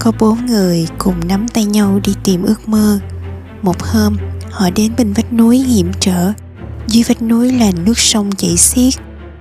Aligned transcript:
có 0.00 0.12
bốn 0.18 0.46
người 0.46 0.86
cùng 0.98 1.14
nắm 1.28 1.48
tay 1.48 1.64
nhau 1.64 2.00
đi 2.04 2.14
tìm 2.24 2.42
ước 2.42 2.68
mơ. 2.68 2.98
Một 3.62 3.82
hôm, 3.82 4.16
họ 4.50 4.70
đến 4.70 4.92
bên 4.98 5.12
vách 5.12 5.32
núi 5.32 5.58
hiểm 5.58 5.92
trở. 6.00 6.32
Dưới 6.86 7.04
vách 7.08 7.22
núi 7.22 7.52
là 7.52 7.70
nước 7.84 7.98
sông 7.98 8.30
chảy 8.32 8.56
xiết. 8.56 8.94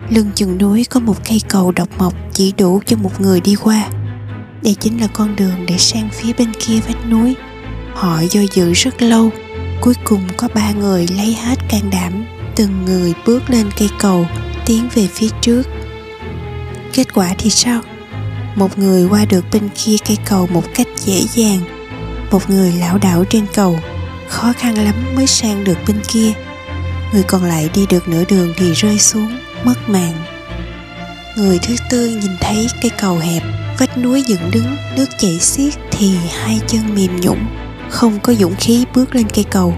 Lưng 0.10 0.30
chừng 0.36 0.58
núi 0.58 0.86
có 0.90 1.00
một 1.00 1.16
cây 1.30 1.42
cầu 1.48 1.72
độc 1.72 1.90
mộc 1.98 2.14
chỉ 2.34 2.54
đủ 2.58 2.82
cho 2.86 2.98
một 2.98 3.22
người 3.22 3.42
đi 3.42 3.56
qua. 3.56 3.90
Đây 4.64 4.76
chính 4.80 5.02
là 5.02 5.08
con 5.08 5.36
đường 5.36 5.66
để 5.68 5.78
sang 5.78 6.10
phía 6.12 6.34
bên 6.34 6.52
kia 6.60 6.80
vách 6.88 7.10
núi. 7.10 7.36
Họ 7.94 8.22
do 8.32 8.42
dự 8.54 8.74
rất 8.74 9.02
lâu, 9.02 9.30
cuối 9.82 9.94
cùng 10.04 10.22
có 10.38 10.48
ba 10.56 10.72
người 10.72 11.08
lấy 11.18 11.38
hết 11.44 11.60
can 11.70 11.90
đảm. 11.92 12.26
Từng 12.56 12.86
người 12.86 13.14
bước 13.26 13.50
lên 13.50 13.66
cây 13.78 13.90
cầu, 14.00 14.26
tiến 14.66 14.90
về 14.96 15.08
phía 15.14 15.30
trước. 15.42 15.64
Kết 16.94 17.14
quả 17.14 17.36
thì 17.38 17.50
sao? 17.50 17.82
Một 18.56 18.78
người 18.78 19.08
qua 19.10 19.26
được 19.26 19.46
bên 19.52 19.70
kia 19.76 19.96
cây 20.08 20.18
cầu 20.26 20.48
một 20.48 20.64
cách 20.76 20.88
dễ 20.96 21.22
dàng. 21.34 21.60
Một 22.32 22.50
người 22.50 22.72
lão 22.72 22.98
đảo 22.98 23.24
trên 23.30 23.46
cầu, 23.54 23.80
khó 24.28 24.54
khăn 24.58 24.78
lắm 24.78 24.96
mới 25.16 25.28
sang 25.28 25.64
được 25.64 25.78
bên 25.88 25.98
kia. 26.08 26.32
Người 27.14 27.24
còn 27.24 27.44
lại 27.44 27.70
đi 27.74 27.86
được 27.90 28.08
nửa 28.08 28.24
đường 28.30 28.54
thì 28.58 28.72
rơi 28.74 29.00
xuống, 29.00 29.38
mất 29.64 29.90
mạng. 29.90 30.14
Người 31.38 31.60
thứ 31.62 31.76
tư 31.90 32.08
nhìn 32.08 32.32
thấy 32.42 32.68
cây 32.82 32.92
cầu 33.02 33.18
hẹp, 33.18 33.44
vách 33.80 33.98
núi 33.98 34.24
dựng 34.28 34.52
đứng, 34.52 34.76
nước 34.98 35.06
chảy 35.20 35.40
xiết 35.40 35.74
thì 35.92 36.16
hai 36.44 36.60
chân 36.68 36.96
mềm 36.96 37.22
nhũn, 37.22 37.38
không 37.90 38.20
có 38.20 38.34
dũng 38.34 38.56
khí 38.56 38.86
bước 38.96 39.16
lên 39.16 39.28
cây 39.34 39.46
cầu. 39.50 39.74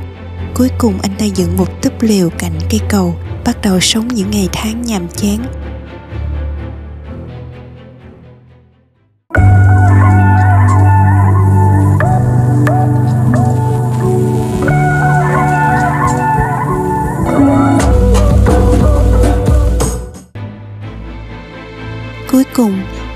Cuối 0.54 0.70
cùng 0.78 1.02
anh 1.02 1.16
ta 1.20 1.26
dựng 1.26 1.58
một 1.58 1.82
túp 1.82 2.02
lều 2.02 2.30
cạnh 2.30 2.60
cây 2.70 2.80
cầu, 2.90 3.16
bắt 3.46 3.58
đầu 3.62 3.80
sống 3.80 4.08
những 4.08 4.32
ngày 4.32 4.50
tháng 4.54 4.82
nhàm 4.82 5.08
chán. 5.08 5.38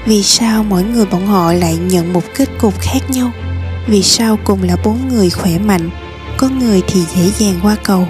Vì 0.06 0.24
sao 0.24 0.64
mỗi 0.64 0.84
người 0.84 1.06
bọn 1.06 1.28
họ 1.28 1.54
lại 1.54 1.78
nhận 1.78 2.14
một 2.14 2.24
kết 2.36 2.50
cục 2.58 2.80
khác 2.82 3.00
nhau? 3.10 3.32
Vì 3.88 4.04
sao 4.04 4.40
cùng 4.44 4.64
là 4.64 4.76
bốn 4.84 5.08
người 5.08 5.30
khỏe 5.30 5.60
mạnh? 5.60 5.90
Có 6.38 6.50
người 6.50 6.82
thì 6.88 7.02
dễ 7.16 7.32
dàng 7.38 7.60
qua 7.64 7.76
cầu, 7.84 8.08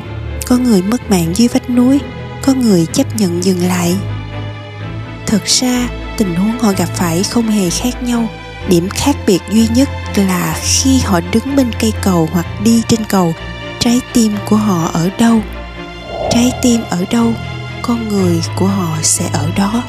có 0.47 0.57
người 0.57 0.81
mất 0.81 1.11
mạng 1.11 1.31
dưới 1.35 1.47
vách 1.47 1.69
núi, 1.69 1.99
có 2.43 2.53
người 2.53 2.85
chấp 2.85 3.15
nhận 3.15 3.43
dừng 3.43 3.67
lại. 3.67 3.95
Thực 5.25 5.45
ra, 5.45 5.89
tình 6.17 6.35
huống 6.35 6.59
họ 6.59 6.73
gặp 6.77 6.89
phải 6.95 7.23
không 7.23 7.47
hề 7.47 7.69
khác 7.69 8.03
nhau. 8.03 8.27
Điểm 8.69 8.89
khác 8.89 9.15
biệt 9.27 9.39
duy 9.51 9.67
nhất 9.75 9.89
là 10.15 10.57
khi 10.63 10.99
họ 10.99 11.19
đứng 11.31 11.55
bên 11.55 11.71
cây 11.79 11.93
cầu 12.03 12.29
hoặc 12.31 12.45
đi 12.63 12.81
trên 12.87 13.03
cầu, 13.09 13.33
trái 13.79 14.01
tim 14.13 14.35
của 14.45 14.55
họ 14.55 14.89
ở 14.93 15.09
đâu? 15.19 15.41
Trái 16.31 16.51
tim 16.61 16.81
ở 16.89 17.05
đâu, 17.11 17.33
con 17.81 18.07
người 18.07 18.41
của 18.55 18.67
họ 18.67 18.97
sẽ 19.01 19.29
ở 19.33 19.49
đó 19.57 19.83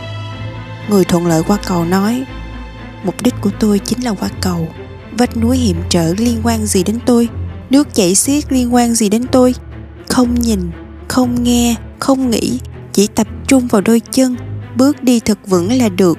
người 0.89 1.05
thuận 1.05 1.27
lợi 1.27 1.43
qua 1.47 1.59
cầu 1.67 1.85
nói, 1.85 2.25
mục 3.05 3.15
đích 3.23 3.35
của 3.41 3.51
tôi 3.61 3.79
chính 3.79 4.05
là 4.05 4.13
qua 4.13 4.29
cầu. 4.41 4.69
Vách 5.19 5.37
núi 5.37 5.57
hiểm 5.57 5.77
trở 5.89 6.15
liên 6.19 6.41
quan 6.43 6.67
gì 6.67 6.83
đến 6.83 6.99
tôi? 7.07 7.29
Nước 7.71 7.95
chảy 7.95 8.15
xiết 8.15 8.53
liên 8.53 8.75
quan 8.75 8.95
gì 8.95 9.09
đến 9.09 9.27
tôi? 9.33 9.55
Không 10.09 10.35
nhìn, 10.35 10.71
không 11.09 11.43
nghe, 11.43 11.75
không 11.99 12.31
nghĩ, 12.31 12.59
chỉ 12.93 13.07
tập 13.07 13.27
trung 13.47 13.67
vào 13.67 13.81
đôi 13.81 14.01
chân, 14.01 14.37
bước 14.77 15.03
đi 15.03 15.21
thật 15.21 15.39
vững 15.47 15.73
là 15.73 15.89
được. 15.89 16.19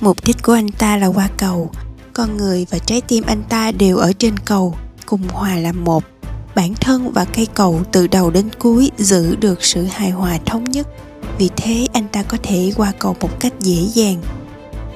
Mục 0.00 0.16
đích 0.24 0.42
của 0.42 0.52
anh 0.52 0.68
ta 0.68 0.96
là 0.96 1.06
qua 1.06 1.28
cầu. 1.36 1.70
Con 2.12 2.36
người 2.36 2.66
và 2.70 2.78
trái 2.78 3.00
tim 3.00 3.24
anh 3.26 3.42
ta 3.48 3.72
đều 3.72 3.96
ở 3.96 4.12
trên 4.18 4.38
cầu, 4.38 4.76
cùng 5.06 5.20
hòa 5.28 5.56
làm 5.56 5.84
một. 5.84 6.04
Bản 6.54 6.74
thân 6.74 7.12
và 7.12 7.24
cây 7.24 7.46
cầu 7.54 7.80
từ 7.92 8.06
đầu 8.06 8.30
đến 8.30 8.48
cuối 8.58 8.90
giữ 8.98 9.36
được 9.36 9.64
sự 9.64 9.84
hài 9.84 10.10
hòa 10.10 10.38
thống 10.46 10.64
nhất 10.64 10.88
vì 11.38 11.50
thế 11.56 11.86
anh 11.92 12.08
ta 12.12 12.22
có 12.22 12.38
thể 12.42 12.72
qua 12.76 12.92
cầu 12.98 13.16
một 13.20 13.40
cách 13.40 13.52
dễ 13.60 13.82
dàng. 13.94 14.22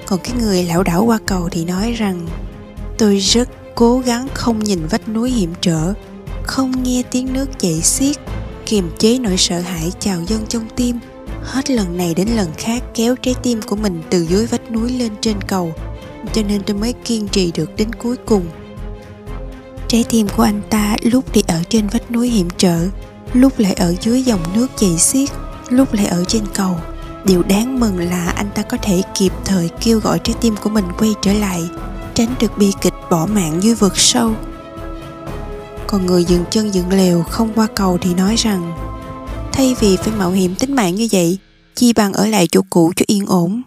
Còn 0.07 0.21
cái 0.25 0.33
người 0.41 0.65
lão 0.65 0.83
đảo 0.83 1.05
qua 1.05 1.19
cầu 1.27 1.49
thì 1.49 1.65
nói 1.65 1.93
rằng, 1.93 2.27
tôi 2.99 3.19
rất 3.19 3.49
cố 3.75 3.99
gắng 3.99 4.29
không 4.35 4.65
nhìn 4.65 4.87
vách 4.87 5.09
núi 5.09 5.31
hiểm 5.31 5.53
trở, 5.61 5.95
không 6.43 6.83
nghe 6.83 7.03
tiếng 7.11 7.33
nước 7.33 7.59
chảy 7.59 7.81
xiết, 7.83 8.17
kiềm 8.67 8.91
chế 8.99 9.19
nỗi 9.19 9.37
sợ 9.37 9.61
hãi 9.61 9.93
trào 10.01 10.21
dâng 10.27 10.47
trong 10.49 10.67
tim. 10.77 10.99
Hết 11.43 11.71
lần 11.71 11.97
này 11.97 12.15
đến 12.15 12.29
lần 12.29 12.53
khác 12.59 12.83
kéo 12.95 13.17
trái 13.23 13.35
tim 13.43 13.63
của 13.63 13.77
mình 13.77 14.03
từ 14.11 14.27
dưới 14.27 14.47
vách 14.47 14.73
núi 14.73 14.91
lên 14.93 15.13
trên 15.21 15.37
cầu, 15.49 15.73
cho 16.33 16.43
nên 16.49 16.63
tôi 16.63 16.77
mới 16.77 16.93
kiên 16.93 17.29
trì 17.29 17.53
được 17.53 17.77
đến 17.77 17.93
cuối 17.93 18.17
cùng. 18.17 18.45
Trái 19.89 20.05
tim 20.11 20.29
của 20.37 20.43
anh 20.43 20.63
ta 20.71 20.97
lúc 21.03 21.25
thì 21.33 21.43
ở 21.47 21.63
trên 21.69 21.87
vách 21.87 22.11
núi 22.11 22.29
hiểm 22.29 22.49
trở, 22.57 22.89
lúc 23.33 23.59
lại 23.59 23.73
ở 23.73 23.95
dưới 24.01 24.23
dòng 24.23 24.41
nước 24.55 24.67
chảy 24.77 24.99
xiết 24.99 25.29
lúc 25.77 25.93
lại 25.93 26.07
ở 26.07 26.25
trên 26.25 26.45
cầu. 26.55 26.81
Điều 27.25 27.43
đáng 27.43 27.81
mừng 27.81 27.99
là 27.99 28.33
anh 28.37 28.51
ta 28.55 28.63
có 28.63 28.77
thể 28.83 29.03
kịp 29.15 29.33
thời 29.45 29.71
kêu 29.81 30.01
gọi 30.01 30.19
trái 30.19 30.37
tim 30.41 30.57
của 30.57 30.71
mình 30.71 30.85
quay 30.99 31.15
trở 31.23 31.33
lại, 31.33 31.63
tránh 32.15 32.35
được 32.41 32.59
bi 32.59 32.73
kịch 32.81 32.95
bỏ 33.11 33.27
mạng 33.27 33.63
dưới 33.63 33.75
vực 33.75 33.97
sâu. 33.97 34.33
Còn 35.87 36.07
người 36.07 36.25
dừng 36.25 36.45
chân 36.51 36.75
dựng 36.75 36.93
lều 36.93 37.23
không 37.23 37.53
qua 37.55 37.67
cầu 37.75 37.99
thì 38.01 38.15
nói 38.15 38.35
rằng, 38.37 38.73
thay 39.53 39.77
vì 39.81 39.97
phải 39.97 40.15
mạo 40.19 40.31
hiểm 40.31 40.55
tính 40.55 40.77
mạng 40.77 40.95
như 40.95 41.09
vậy, 41.13 41.39
chi 41.75 41.93
bằng 41.93 42.13
ở 42.13 42.27
lại 42.27 42.49
chỗ 42.53 42.61
cũ 42.71 42.93
cho 42.97 43.05
yên 43.07 43.27
ổn. 43.27 43.63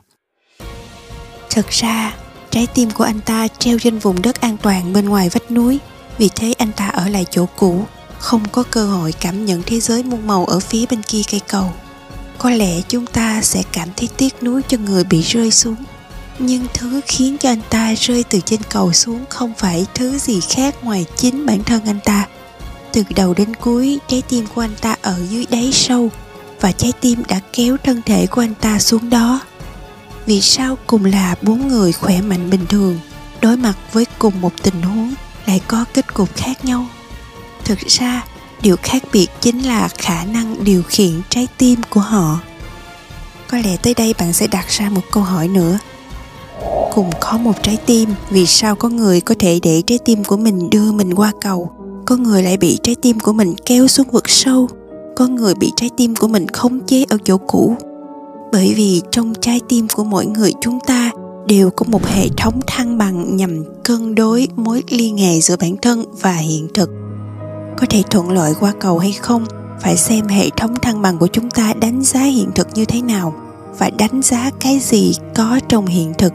Thật 1.49 1.65
ra, 1.69 2.15
trái 2.49 2.67
tim 2.67 2.91
của 2.91 3.03
anh 3.03 3.19
ta 3.21 3.47
treo 3.47 3.79
trên 3.79 3.99
vùng 3.99 4.21
đất 4.21 4.41
an 4.41 4.57
toàn 4.61 4.93
bên 4.93 5.09
ngoài 5.09 5.29
vách 5.29 5.51
núi, 5.51 5.79
vì 6.17 6.29
thế 6.35 6.53
anh 6.57 6.71
ta 6.71 6.87
ở 6.87 7.09
lại 7.09 7.25
chỗ 7.31 7.45
cũ, 7.57 7.85
không 8.19 8.41
có 8.51 8.63
cơ 8.63 8.85
hội 8.85 9.11
cảm 9.11 9.45
nhận 9.45 9.61
thế 9.65 9.79
giới 9.79 10.03
muôn 10.03 10.27
màu 10.27 10.45
ở 10.45 10.59
phía 10.59 10.85
bên 10.85 11.01
kia 11.03 11.21
cây 11.31 11.41
cầu 11.47 11.71
có 12.37 12.49
lẽ 12.49 12.81
chúng 12.87 13.05
ta 13.05 13.41
sẽ 13.41 13.63
cảm 13.71 13.89
thấy 13.97 14.09
tiếc 14.17 14.43
nuối 14.43 14.61
cho 14.67 14.77
người 14.77 15.03
bị 15.03 15.21
rơi 15.21 15.51
xuống. 15.51 15.75
Nhưng 16.39 16.65
thứ 16.73 17.01
khiến 17.07 17.37
cho 17.37 17.49
anh 17.49 17.61
ta 17.69 17.93
rơi 17.97 18.23
từ 18.23 18.39
trên 18.45 18.61
cầu 18.69 18.93
xuống 18.93 19.25
không 19.29 19.53
phải 19.57 19.85
thứ 19.93 20.17
gì 20.17 20.39
khác 20.39 20.75
ngoài 20.83 21.05
chính 21.15 21.45
bản 21.45 21.63
thân 21.63 21.81
anh 21.85 21.99
ta. 22.05 22.27
Từ 22.93 23.03
đầu 23.15 23.33
đến 23.33 23.55
cuối, 23.55 23.99
trái 24.07 24.21
tim 24.29 24.45
của 24.55 24.61
anh 24.61 24.75
ta 24.81 24.95
ở 25.01 25.19
dưới 25.29 25.45
đáy 25.49 25.71
sâu 25.73 26.09
và 26.61 26.71
trái 26.71 26.93
tim 27.01 27.23
đã 27.27 27.39
kéo 27.53 27.77
thân 27.83 28.01
thể 28.05 28.27
của 28.27 28.41
anh 28.41 28.53
ta 28.55 28.79
xuống 28.79 29.09
đó. 29.09 29.39
Vì 30.25 30.41
sao 30.41 30.77
cùng 30.87 31.05
là 31.05 31.35
bốn 31.41 31.67
người 31.67 31.91
khỏe 31.91 32.21
mạnh 32.21 32.49
bình 32.49 32.65
thường, 32.69 32.99
đối 33.41 33.57
mặt 33.57 33.73
với 33.93 34.05
cùng 34.19 34.41
một 34.41 34.51
tình 34.63 34.81
huống 34.81 35.13
lại 35.45 35.61
có 35.67 35.85
kết 35.93 36.13
cục 36.13 36.35
khác 36.35 36.65
nhau? 36.65 36.87
Thực 37.63 37.79
ra 37.79 38.25
điều 38.61 38.75
khác 38.83 39.03
biệt 39.13 39.27
chính 39.41 39.59
là 39.59 39.87
khả 39.87 40.25
năng 40.25 40.63
điều 40.63 40.83
khiển 40.83 41.11
trái 41.29 41.47
tim 41.57 41.79
của 41.89 41.99
họ. 41.99 42.39
Có 43.51 43.57
lẽ 43.57 43.77
tới 43.77 43.93
đây 43.93 44.13
bạn 44.19 44.33
sẽ 44.33 44.47
đặt 44.47 44.65
ra 44.67 44.89
một 44.89 45.01
câu 45.11 45.23
hỏi 45.23 45.47
nữa. 45.47 45.79
Cùng 46.93 47.09
có 47.19 47.37
một 47.37 47.63
trái 47.63 47.77
tim, 47.85 48.09
vì 48.29 48.45
sao 48.45 48.75
có 48.75 48.89
người 48.89 49.21
có 49.21 49.35
thể 49.39 49.59
để 49.63 49.81
trái 49.87 49.99
tim 50.05 50.23
của 50.23 50.37
mình 50.37 50.69
đưa 50.69 50.91
mình 50.91 51.13
qua 51.13 51.31
cầu? 51.41 51.71
Có 52.05 52.15
người 52.15 52.43
lại 52.43 52.57
bị 52.57 52.79
trái 52.83 52.95
tim 53.01 53.19
của 53.19 53.33
mình 53.33 53.55
kéo 53.65 53.87
xuống 53.87 54.07
vực 54.11 54.29
sâu? 54.29 54.69
Có 55.15 55.27
người 55.27 55.55
bị 55.55 55.71
trái 55.75 55.89
tim 55.97 56.15
của 56.15 56.27
mình 56.27 56.47
khống 56.47 56.79
chế 56.85 57.05
ở 57.09 57.17
chỗ 57.23 57.37
cũ? 57.37 57.75
Bởi 58.51 58.73
vì 58.73 59.01
trong 59.11 59.33
trái 59.41 59.61
tim 59.69 59.87
của 59.93 60.03
mỗi 60.03 60.25
người 60.25 60.51
chúng 60.61 60.79
ta 60.87 61.11
đều 61.47 61.69
có 61.69 61.85
một 61.89 62.05
hệ 62.05 62.27
thống 62.37 62.61
thăng 62.67 62.97
bằng 62.97 63.37
nhằm 63.37 63.63
cân 63.83 64.15
đối 64.15 64.47
mối 64.55 64.83
liên 64.89 65.17
hệ 65.17 65.39
giữa 65.39 65.55
bản 65.57 65.75
thân 65.81 66.05
và 66.21 66.35
hiện 66.35 66.67
thực 66.73 66.89
có 67.77 67.87
thể 67.89 68.03
thuận 68.09 68.29
lợi 68.29 68.53
qua 68.59 68.73
cầu 68.79 68.99
hay 68.99 69.11
không, 69.11 69.45
phải 69.81 69.97
xem 69.97 70.27
hệ 70.27 70.49
thống 70.49 70.75
thăng 70.75 71.01
bằng 71.01 71.17
của 71.17 71.27
chúng 71.27 71.51
ta 71.51 71.73
đánh 71.73 72.03
giá 72.03 72.19
hiện 72.19 72.51
thực 72.55 72.67
như 72.73 72.85
thế 72.85 73.01
nào 73.01 73.33
và 73.77 73.89
đánh 73.89 74.21
giá 74.21 74.51
cái 74.59 74.79
gì 74.79 75.13
có 75.35 75.59
trong 75.67 75.85
hiện 75.85 76.13
thực. 76.17 76.33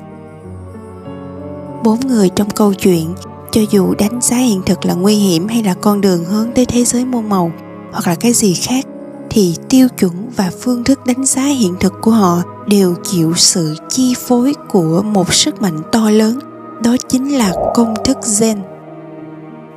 Bốn 1.85 2.01
người 2.01 2.29
trong 2.29 2.51
câu 2.51 2.75
chuyện, 2.75 3.15
cho 3.53 3.61
dù 3.71 3.95
đánh 3.95 4.21
giá 4.23 4.37
hiện 4.37 4.63
thực 4.67 4.87
là 4.87 4.95
nguy 4.95 5.15
hiểm 5.15 5.49
hay 5.49 5.63
là 5.63 5.75
con 5.75 6.01
đường 6.01 6.25
hướng 6.25 6.53
tới 6.55 6.67
thế 6.67 6.85
giới 6.85 7.05
muôn 7.05 7.29
màu, 7.29 7.53
hoặc 7.93 8.07
là 8.07 8.15
cái 8.15 8.33
gì 8.33 8.55
khác, 8.55 8.87
thì 9.31 9.57
tiêu 9.69 9.89
chuẩn 9.89 10.31
và 10.37 10.51
phương 10.61 10.85
thức 10.85 11.07
đánh 11.07 11.25
giá 11.25 11.45
hiện 11.45 11.75
thực 11.81 11.93
của 12.01 12.11
họ 12.11 12.43
đều 12.67 12.95
chịu 13.05 13.35
sự 13.37 13.77
chi 13.89 14.15
phối 14.19 14.55
của 14.69 15.03
một 15.03 15.35
sức 15.35 15.63
mạnh 15.63 15.79
to 15.93 16.11
lớn, 16.11 16.39
đó 16.83 16.97
chính 17.09 17.39
là 17.39 17.53
công 17.75 17.95
thức 18.05 18.19
gen 18.41 18.59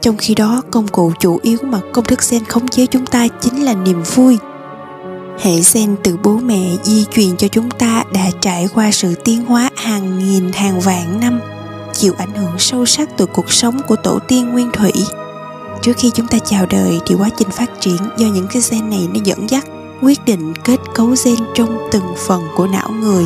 trong 0.06 0.18
khi 0.18 0.36
đó, 0.36 0.62
công 0.72 0.88
cụ 0.88 1.12
chủ 1.20 1.40
yếu 1.42 1.58
mà 1.64 1.80
công 1.94 2.06
thức 2.06 2.20
gen 2.30 2.46
khống 2.46 2.68
chế 2.68 2.86
chúng 2.86 3.06
ta 3.06 3.28
chính 3.42 3.66
là 3.66 3.74
niềm 3.74 4.04
vui. 4.16 4.38
Hệ 5.40 5.52
gen 5.74 5.96
từ 6.04 6.18
bố 6.24 6.38
mẹ 6.38 6.62
di 6.84 7.06
truyền 7.12 7.38
cho 7.38 7.48
chúng 7.48 7.70
ta 7.70 8.04
đã 8.14 8.26
trải 8.42 8.68
qua 8.74 8.92
sự 8.92 9.16
tiến 9.24 9.46
hóa 9.46 9.70
hàng 9.76 10.20
nghìn, 10.20 10.52
hàng 10.52 10.80
vạn 10.80 11.20
năm, 11.20 11.40
chịu 11.94 12.14
ảnh 12.18 12.36
hưởng 12.36 12.60
sâu 12.60 12.86
sắc 12.86 13.10
từ 13.18 13.26
cuộc 13.26 13.52
sống 13.52 13.82
của 13.88 13.96
tổ 13.96 14.20
tiên 14.28 14.50
nguyên 14.50 14.72
thủy. 14.72 14.92
Trước 15.82 15.94
khi 15.98 16.12
chúng 16.14 16.28
ta 16.28 16.38
chào 16.40 16.66
đời 16.66 17.00
thì 17.06 17.16
quá 17.16 17.30
trình 17.38 17.50
phát 17.50 17.82
triển 17.82 17.98
do 18.18 18.28
những 18.28 18.48
cái 18.48 18.62
gen 18.72 18.90
này 18.90 19.08
nó 19.14 19.20
dẫn 19.24 19.50
dắt, 19.50 19.66
quyết 20.02 20.26
định 20.26 20.54
kết 20.64 20.80
cấu 20.96 21.16
gen 21.26 21.38
trong 21.56 21.78
từng 21.92 22.16
phần 22.28 22.44
của 22.56 22.68
não 22.68 22.90
người. 22.90 23.26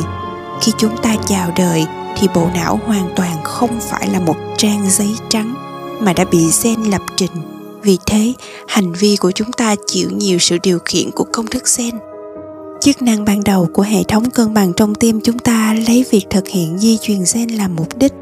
Khi 0.60 0.72
chúng 0.78 0.96
ta 1.02 1.14
chào 1.26 1.52
đời 1.56 1.86
thì 2.18 2.28
bộ 2.34 2.48
não 2.54 2.80
hoàn 2.86 3.08
toàn 3.16 3.44
không 3.44 3.80
phải 3.80 4.08
là 4.08 4.20
một 4.20 4.36
trang 4.56 4.90
giấy 4.90 5.14
trắng 5.28 5.69
mà 6.00 6.12
đã 6.12 6.24
bị 6.24 6.50
gen 6.64 6.82
lập 6.82 7.02
trình. 7.16 7.30
Vì 7.82 7.98
thế, 8.06 8.32
hành 8.68 8.92
vi 8.92 9.16
của 9.16 9.30
chúng 9.30 9.52
ta 9.52 9.74
chịu 9.86 10.10
nhiều 10.10 10.38
sự 10.38 10.58
điều 10.62 10.78
khiển 10.84 11.10
của 11.10 11.24
công 11.32 11.46
thức 11.46 11.62
gen. 11.78 11.94
Chức 12.80 13.02
năng 13.02 13.24
ban 13.24 13.44
đầu 13.44 13.68
của 13.72 13.82
hệ 13.82 14.02
thống 14.02 14.30
cân 14.30 14.54
bằng 14.54 14.72
trong 14.72 14.94
tim 14.94 15.20
chúng 15.20 15.38
ta 15.38 15.74
lấy 15.86 16.04
việc 16.10 16.26
thực 16.30 16.48
hiện 16.48 16.78
di 16.78 16.98
truyền 16.98 17.18
gen 17.34 17.48
làm 17.48 17.76
mục 17.76 17.98
đích. 17.98 18.12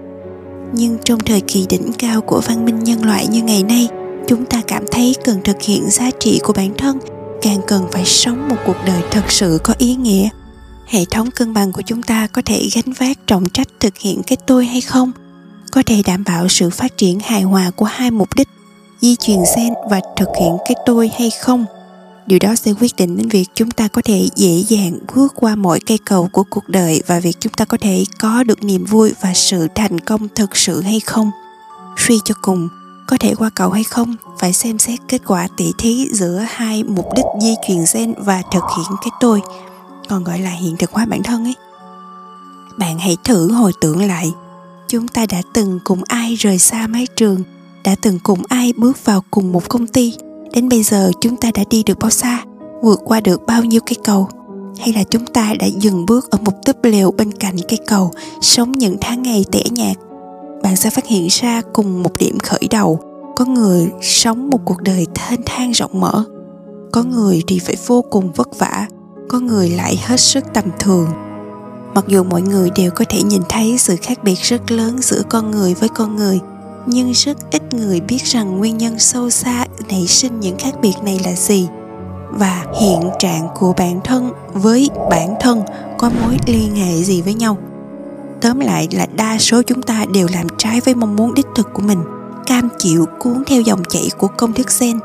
Nhưng 0.73 0.99
trong 1.05 1.19
thời 1.19 1.41
kỳ 1.41 1.67
đỉnh 1.69 1.93
cao 1.99 2.21
của 2.21 2.41
văn 2.47 2.65
minh 2.65 2.85
nhân 2.85 3.05
loại 3.05 3.27
như 3.27 3.43
ngày 3.43 3.63
nay, 3.63 3.89
chúng 4.29 4.47
ta 4.47 4.63
cảm 4.67 4.85
thấy 4.91 5.15
cần 5.25 5.41
thực 5.45 5.63
hiện 5.63 5.91
giá 5.91 6.11
trị 6.21 6.41
của 6.43 6.53
bản 6.53 6.75
thân, 6.79 6.99
càng 7.43 7.61
cần 7.67 7.87
phải 7.93 8.05
sống 8.05 8.49
một 8.49 8.57
cuộc 8.67 8.77
đời 8.87 9.03
thật 9.11 9.25
sự 9.29 9.59
có 9.63 9.75
ý 9.79 9.95
nghĩa. 9.95 10.29
Hệ 10.87 11.05
thống 11.11 11.31
cân 11.31 11.55
bằng 11.55 11.73
của 11.73 11.83
chúng 11.83 12.03
ta 12.03 12.27
có 12.27 12.43
thể 12.45 12.69
gánh 12.75 12.93
vác 12.99 13.27
trọng 13.27 13.49
trách 13.49 13.69
thực 13.81 13.99
hiện 13.99 14.23
cái 14.27 14.37
tôi 14.47 14.67
hay 14.67 14.81
không? 14.81 15.13
Có 15.73 15.83
thể 15.87 16.03
đảm 16.07 16.25
bảo 16.25 16.49
sự 16.49 16.71
phát 16.71 16.97
triển 16.97 17.19
hài 17.21 17.43
hòa 17.43 17.71
của 17.77 17.85
hai 17.85 18.11
mục 18.11 18.29
đích, 18.35 18.49
di 19.01 19.17
truyền 19.17 19.39
gen 19.57 19.73
và 19.91 20.01
thực 20.17 20.29
hiện 20.41 20.57
cái 20.65 20.75
tôi 20.87 21.11
hay 21.19 21.31
không. 21.31 21.65
Điều 22.27 22.39
đó 22.39 22.55
sẽ 22.55 22.73
quyết 22.81 22.97
định 22.97 23.17
đến 23.17 23.29
việc 23.29 23.45
chúng 23.55 23.71
ta 23.71 23.89
có 23.89 24.03
thể 24.05 24.29
dễ 24.37 24.65
dàng 24.69 24.99
bước 25.15 25.33
qua 25.37 25.57
mọi 25.57 25.81
cây 25.87 25.99
cầu 26.07 26.29
của 26.33 26.45
cuộc 26.51 26.69
đời 26.69 27.03
và 27.07 27.21
việc 27.21 27.37
chúng 27.41 27.53
ta 27.53 27.65
có 27.65 27.79
thể 27.81 28.05
có 28.19 28.43
được 28.43 28.65
niềm 28.65 28.85
vui 28.85 29.13
và 29.23 29.35
sự 29.35 29.69
thành 29.75 30.01
công 30.01 30.29
thực 30.35 30.57
sự 30.57 30.81
hay 30.81 31.01
không. 31.01 31.31
Suy 31.97 32.19
cho 32.25 32.35
cùng, 32.43 32.69
có 33.07 33.17
thể 33.21 33.35
qua 33.35 33.51
cầu 33.55 33.71
hay 33.71 33.85
không, 33.85 34.17
phải 34.39 34.53
xem 34.53 34.79
xét 34.79 34.99
kết 35.09 35.23
quả 35.27 35.49
tỉ 35.57 35.73
thí 35.79 36.09
giữa 36.13 36.47
hai 36.49 36.85
mục 36.85 37.07
đích 37.17 37.25
di 37.41 37.55
truyền 37.67 37.85
gen 37.95 38.15
và 38.19 38.43
thực 38.53 38.65
hiện 38.77 38.97
cái 39.01 39.11
tôi. 39.21 39.41
Còn 40.09 40.25
gọi 40.25 40.39
là 40.39 40.51
hiện 40.51 40.77
thực 40.77 40.93
hóa 40.93 41.07
bản 41.07 41.23
thân 41.23 41.45
ấy. 41.45 41.55
Bạn 42.79 42.99
hãy 42.99 43.17
thử 43.25 43.53
hồi 43.53 43.73
tưởng 43.81 44.07
lại 44.07 44.33
chúng 44.89 45.09
ta 45.09 45.27
đã 45.27 45.43
từng 45.55 45.79
cùng 45.85 46.03
ai 46.07 46.35
rời 46.35 46.59
xa 46.59 46.87
mái 46.87 47.07
trường, 47.17 47.43
đã 47.85 47.95
từng 48.03 48.19
cùng 48.23 48.43
ai 48.49 48.73
bước 48.77 49.05
vào 49.05 49.25
cùng 49.31 49.53
một 49.53 49.69
công 49.69 49.87
ty. 49.87 50.15
Đến 50.53 50.69
bây 50.69 50.83
giờ, 50.83 51.11
chúng 51.21 51.37
ta 51.37 51.51
đã 51.55 51.65
đi 51.71 51.83
được 51.83 51.99
bao 51.99 52.11
xa, 52.11 52.45
vượt 52.83 53.01
qua 53.05 53.21
được 53.21 53.47
bao 53.47 53.65
nhiêu 53.65 53.81
cây 53.87 53.97
cầu? 54.05 54.29
Hay 54.79 54.93
là 54.93 55.03
chúng 55.03 55.27
ta 55.27 55.55
đã 55.61 55.67
dừng 55.67 56.07
bước 56.07 56.31
ở 56.31 56.39
một 56.45 56.53
túp 56.65 56.85
lều 56.85 57.11
bên 57.11 57.33
cạnh 57.33 57.57
cây 57.69 57.79
cầu, 57.87 58.11
sống 58.41 58.73
những 58.73 58.97
tháng 59.01 59.23
ngày 59.23 59.45
tẻ 59.53 59.63
nhạt? 59.71 59.97
Bạn 60.63 60.77
sẽ 60.77 60.91
phát 60.91 61.07
hiện 61.07 61.27
ra 61.31 61.63
cùng 61.73 62.03
một 62.03 62.19
điểm 62.19 62.39
khởi 62.39 62.69
đầu. 62.71 63.01
Có 63.37 63.45
người 63.45 63.89
sống 64.03 64.51
một 64.51 64.61
cuộc 64.65 64.83
đời 64.83 65.07
thênh 65.15 65.41
thang 65.47 65.71
rộng 65.71 66.01
mở. 66.01 66.25
Có 66.93 67.03
người 67.03 67.43
thì 67.47 67.59
phải 67.59 67.77
vô 67.87 68.05
cùng 68.11 68.33
vất 68.33 68.59
vả. 68.59 68.87
Có 69.29 69.41
người 69.41 69.71
lại 69.71 70.01
hết 70.07 70.21
sức 70.21 70.45
tầm 70.55 70.65
thường 70.79 71.07
mặc 71.99 72.05
dù 72.09 72.25
mọi 72.25 72.43
người 72.43 72.71
đều 72.77 72.91
có 72.91 73.05
thể 73.09 73.23
nhìn 73.23 73.43
thấy 73.49 73.79
sự 73.79 73.97
khác 74.03 74.25
biệt 74.25 74.39
rất 74.43 74.71
lớn 74.71 74.99
giữa 75.03 75.23
con 75.29 75.51
người 75.51 75.75
với 75.75 75.89
con 75.89 76.17
người, 76.17 76.41
nhưng 76.87 77.13
rất 77.13 77.51
ít 77.51 77.75
người 77.75 78.01
biết 78.01 78.23
rằng 78.25 78.59
nguyên 78.59 78.79
nhân 78.79 78.99
sâu 78.99 79.31
xa 79.31 79.67
nảy 79.91 80.07
sinh 80.07 80.41
những 80.41 80.59
khác 80.59 80.75
biệt 80.83 80.95
này 81.05 81.21
là 81.25 81.33
gì. 81.33 81.69
Và 82.31 82.65
hiện 82.81 83.11
trạng 83.19 83.49
của 83.55 83.73
bản 83.79 84.01
thân 84.05 84.33
với 84.53 84.91
bản 85.11 85.35
thân 85.41 85.63
có 85.99 86.11
mối 86.11 86.37
liên 86.47 86.77
hệ 86.77 87.03
gì 87.03 87.23
với 87.23 87.35
nhau? 87.35 87.59
Tóm 88.41 88.61
lại 88.61 88.89
là 88.93 89.07
đa 89.17 89.39
số 89.39 89.63
chúng 89.63 89.83
ta 89.83 90.05
đều 90.15 90.27
làm 90.35 90.47
trái 90.59 90.81
với 90.81 90.95
mong 90.95 91.17
muốn 91.17 91.35
đích 91.35 91.47
thực 91.55 91.69
của 91.73 91.83
mình, 91.83 92.03
cam 92.47 92.69
chịu 92.79 93.07
cuốn 93.19 93.43
theo 93.47 93.61
dòng 93.61 93.83
chảy 93.89 94.11
của 94.19 94.29
công 94.29 94.53
thức 94.53 94.67
gen 94.81 94.99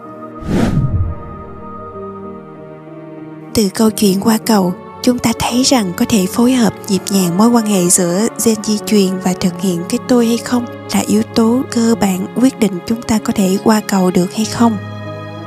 từ 3.54 3.70
câu 3.74 3.90
chuyện 3.90 4.20
qua 4.22 4.38
cầu 4.46 4.74
chúng 5.04 5.20
ta 5.20 5.32
thấy 5.40 5.64
rằng 5.64 5.94
có 5.98 6.06
thể 6.10 6.26
phối 6.26 6.54
hợp 6.54 6.74
nhịp 6.88 7.02
nhàng 7.12 7.38
mối 7.38 7.48
quan 7.48 7.66
hệ 7.66 7.90
giữa 7.90 8.28
gen 8.46 8.56
di 8.64 8.78
truyền 8.86 9.10
và 9.24 9.34
thực 9.40 9.62
hiện 9.62 9.82
cái 9.90 10.00
tôi 10.08 10.28
hay 10.28 10.38
không 10.38 10.66
là 10.94 11.00
yếu 11.00 11.24
tố 11.36 11.62
cơ 11.72 11.96
bản 12.02 12.28
quyết 12.36 12.60
định 12.60 12.80
chúng 12.88 13.02
ta 13.02 13.20
có 13.20 13.34
thể 13.36 13.58
qua 13.64 13.82
cầu 13.88 14.12
được 14.12 14.34
hay 14.34 14.46
không. 14.46 14.78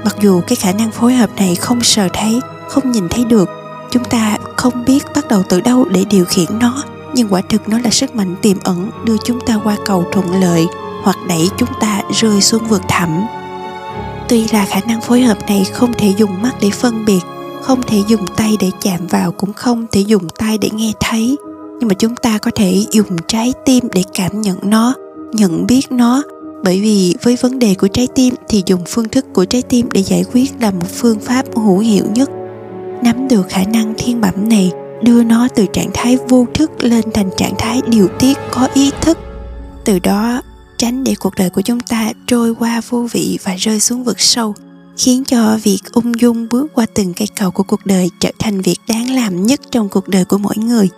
Mặc 0.05 0.17
dù 0.20 0.41
cái 0.47 0.56
khả 0.56 0.73
năng 0.73 0.91
phối 0.91 1.14
hợp 1.14 1.31
này 1.37 1.55
không 1.55 1.81
sờ 1.82 2.08
thấy, 2.12 2.41
không 2.69 2.93
nhìn 2.93 3.08
thấy 3.08 3.25
được, 3.25 3.50
chúng 3.91 4.05
ta 4.05 4.37
không 4.56 4.85
biết 4.85 5.05
bắt 5.14 5.29
đầu 5.29 5.43
từ 5.49 5.61
đâu 5.61 5.85
để 5.85 6.05
điều 6.11 6.25
khiển 6.25 6.58
nó, 6.61 6.85
nhưng 7.14 7.29
quả 7.29 7.41
thực 7.49 7.69
nó 7.69 7.79
là 7.79 7.91
sức 7.91 8.14
mạnh 8.14 8.35
tiềm 8.43 8.56
ẩn 8.64 8.91
đưa 9.05 9.17
chúng 9.25 9.41
ta 9.41 9.61
qua 9.64 9.76
cầu 9.85 10.05
thuận 10.12 10.41
lợi 10.41 10.67
hoặc 11.03 11.17
đẩy 11.29 11.50
chúng 11.56 11.70
ta 11.81 12.00
rơi 12.14 12.41
xuống 12.41 12.69
vực 12.69 12.82
thẳm. 12.88 13.20
Tuy 14.29 14.47
là 14.53 14.67
khả 14.67 14.81
năng 14.81 15.00
phối 15.00 15.20
hợp 15.20 15.38
này 15.49 15.64
không 15.73 15.93
thể 15.93 16.14
dùng 16.17 16.43
mắt 16.43 16.55
để 16.61 16.70
phân 16.70 17.05
biệt 17.05 17.20
không 17.67 17.83
thể 17.83 18.03
dùng 18.09 18.27
tay 18.37 18.57
để 18.61 18.71
chạm 18.81 19.07
vào, 19.07 19.33
cũng 19.33 19.53
không 19.53 19.87
thể 19.93 20.01
dùng 20.01 20.29
tay 20.39 20.59
để 20.59 20.71
nghe 20.73 20.93
thấy. 21.01 21.37
Nhưng 21.81 21.89
mà 21.89 21.95
chúng 21.95 22.17
ta 22.17 22.39
có 22.39 22.51
thể 22.55 22.85
dùng 22.91 23.17
trái 23.29 23.53
tim 23.65 23.85
để 23.93 24.03
cảm 24.15 24.41
nhận 24.41 24.59
nó, 24.63 24.95
nhận 25.33 25.67
biết 25.67 25.93
nó. 25.93 26.23
Bởi 26.65 26.81
vì 26.81 27.15
với 27.23 27.37
vấn 27.41 27.59
đề 27.59 27.75
của 27.75 27.89
trái 27.89 28.09
tim 28.15 28.35
thì 28.49 28.63
dùng 28.67 28.81
phương 28.87 29.09
thức 29.09 29.27
của 29.33 29.45
trái 29.45 29.63
tim 29.63 29.89
để 29.93 30.03
giải 30.03 30.25
quyết 30.33 30.53
là 30.61 30.71
một 30.71 30.87
phương 30.95 31.21
pháp 31.21 31.45
hữu 31.57 31.79
hiệu 31.79 32.05
nhất. 32.15 32.31
Nắm 33.03 33.29
được 33.29 33.49
khả 33.49 33.65
năng 33.65 33.95
thiên 33.99 34.21
bẩm 34.21 34.49
này, 34.49 34.73
đưa 35.03 35.23
nó 35.25 35.49
từ 35.55 35.67
trạng 35.73 35.91
thái 35.95 36.19
vô 36.29 36.47
thức 36.55 36.71
lên 36.81 37.05
thành 37.15 37.31
trạng 37.37 37.55
thái 37.59 37.81
điều 37.89 38.09
tiết 38.19 38.39
có 38.51 38.69
ý 38.75 38.91
thức. 39.01 39.19
Từ 39.85 39.99
đó, 39.99 40.43
tránh 40.79 41.05
để 41.05 41.15
cuộc 41.21 41.35
đời 41.35 41.51
của 41.51 41.63
chúng 41.63 41.81
ta 41.81 42.13
trôi 42.27 42.55
qua 42.55 42.81
vô 42.89 43.07
vị 43.13 43.39
và 43.45 43.55
rơi 43.59 43.81
xuống 43.81 44.05
vực 44.05 44.21
sâu 44.21 44.55
khiến 44.96 45.25
cho 45.25 45.58
việc 45.62 45.78
ung 45.93 46.20
dung 46.20 46.48
bước 46.48 46.66
qua 46.75 46.87
từng 46.94 47.14
cây 47.14 47.28
cầu 47.37 47.50
của 47.50 47.62
cuộc 47.62 47.87
đời 47.87 48.10
trở 48.20 48.31
thành 48.38 48.60
việc 48.60 48.76
đáng 48.88 49.10
làm 49.10 49.46
nhất 49.46 49.60
trong 49.70 49.88
cuộc 49.88 50.08
đời 50.08 50.25
của 50.25 50.38
mỗi 50.38 50.56
người. 50.56 50.88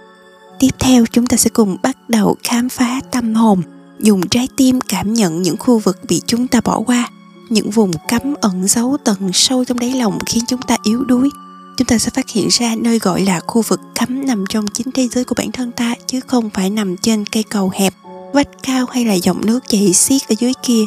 Tiếp 0.58 0.70
theo, 0.78 1.04
chúng 1.12 1.26
ta 1.26 1.36
sẽ 1.36 1.50
cùng 1.50 1.76
bắt 1.82 1.96
đầu 2.08 2.36
khám 2.42 2.68
phá 2.68 3.00
tâm 3.10 3.34
hồn, 3.34 3.62
dùng 3.98 4.28
trái 4.28 4.48
tim 4.56 4.80
cảm 4.80 5.14
nhận 5.14 5.42
những 5.42 5.56
khu 5.56 5.78
vực 5.78 5.98
bị 6.08 6.22
chúng 6.26 6.46
ta 6.46 6.60
bỏ 6.60 6.80
qua, 6.86 7.08
những 7.48 7.70
vùng 7.70 7.90
cấm 8.08 8.34
ẩn 8.40 8.68
giấu 8.68 8.96
tầng 9.04 9.30
sâu 9.32 9.64
trong 9.64 9.78
đáy 9.78 9.92
lòng 9.92 10.18
khiến 10.26 10.44
chúng 10.48 10.62
ta 10.62 10.76
yếu 10.82 11.04
đuối. 11.04 11.30
Chúng 11.76 11.86
ta 11.86 11.98
sẽ 11.98 12.10
phát 12.10 12.30
hiện 12.30 12.48
ra 12.50 12.74
nơi 12.78 12.98
gọi 12.98 13.20
là 13.22 13.40
khu 13.40 13.62
vực 13.62 13.80
cấm 14.00 14.26
nằm 14.26 14.44
trong 14.48 14.66
chính 14.66 14.92
thế 14.92 15.08
giới 15.08 15.24
của 15.24 15.34
bản 15.38 15.52
thân 15.52 15.72
ta, 15.72 15.94
chứ 16.06 16.20
không 16.26 16.50
phải 16.50 16.70
nằm 16.70 16.96
trên 16.96 17.24
cây 17.26 17.42
cầu 17.42 17.72
hẹp, 17.74 17.94
vách 18.32 18.48
cao 18.62 18.86
hay 18.90 19.04
là 19.04 19.14
dòng 19.14 19.46
nước 19.46 19.60
chảy 19.68 19.92
xiết 19.92 20.28
ở 20.28 20.34
dưới 20.38 20.52
kia 20.62 20.84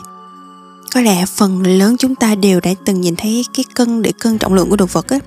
có 0.94 1.02
lẽ 1.02 1.26
phần 1.26 1.64
lớn 1.64 1.96
chúng 2.00 2.16
ta 2.16 2.36
đều 2.36 2.60
đã 2.60 2.72
từng 2.86 3.02
nhìn 3.02 3.16
thấy 3.16 3.46
cái 3.54 3.66
cân 3.76 4.02
để 4.02 4.12
cân 4.20 4.38
trọng 4.38 4.54
lượng 4.54 4.70
của 4.70 4.76
đồ 4.76 4.86
vật 4.86 5.08
á. 5.10 5.20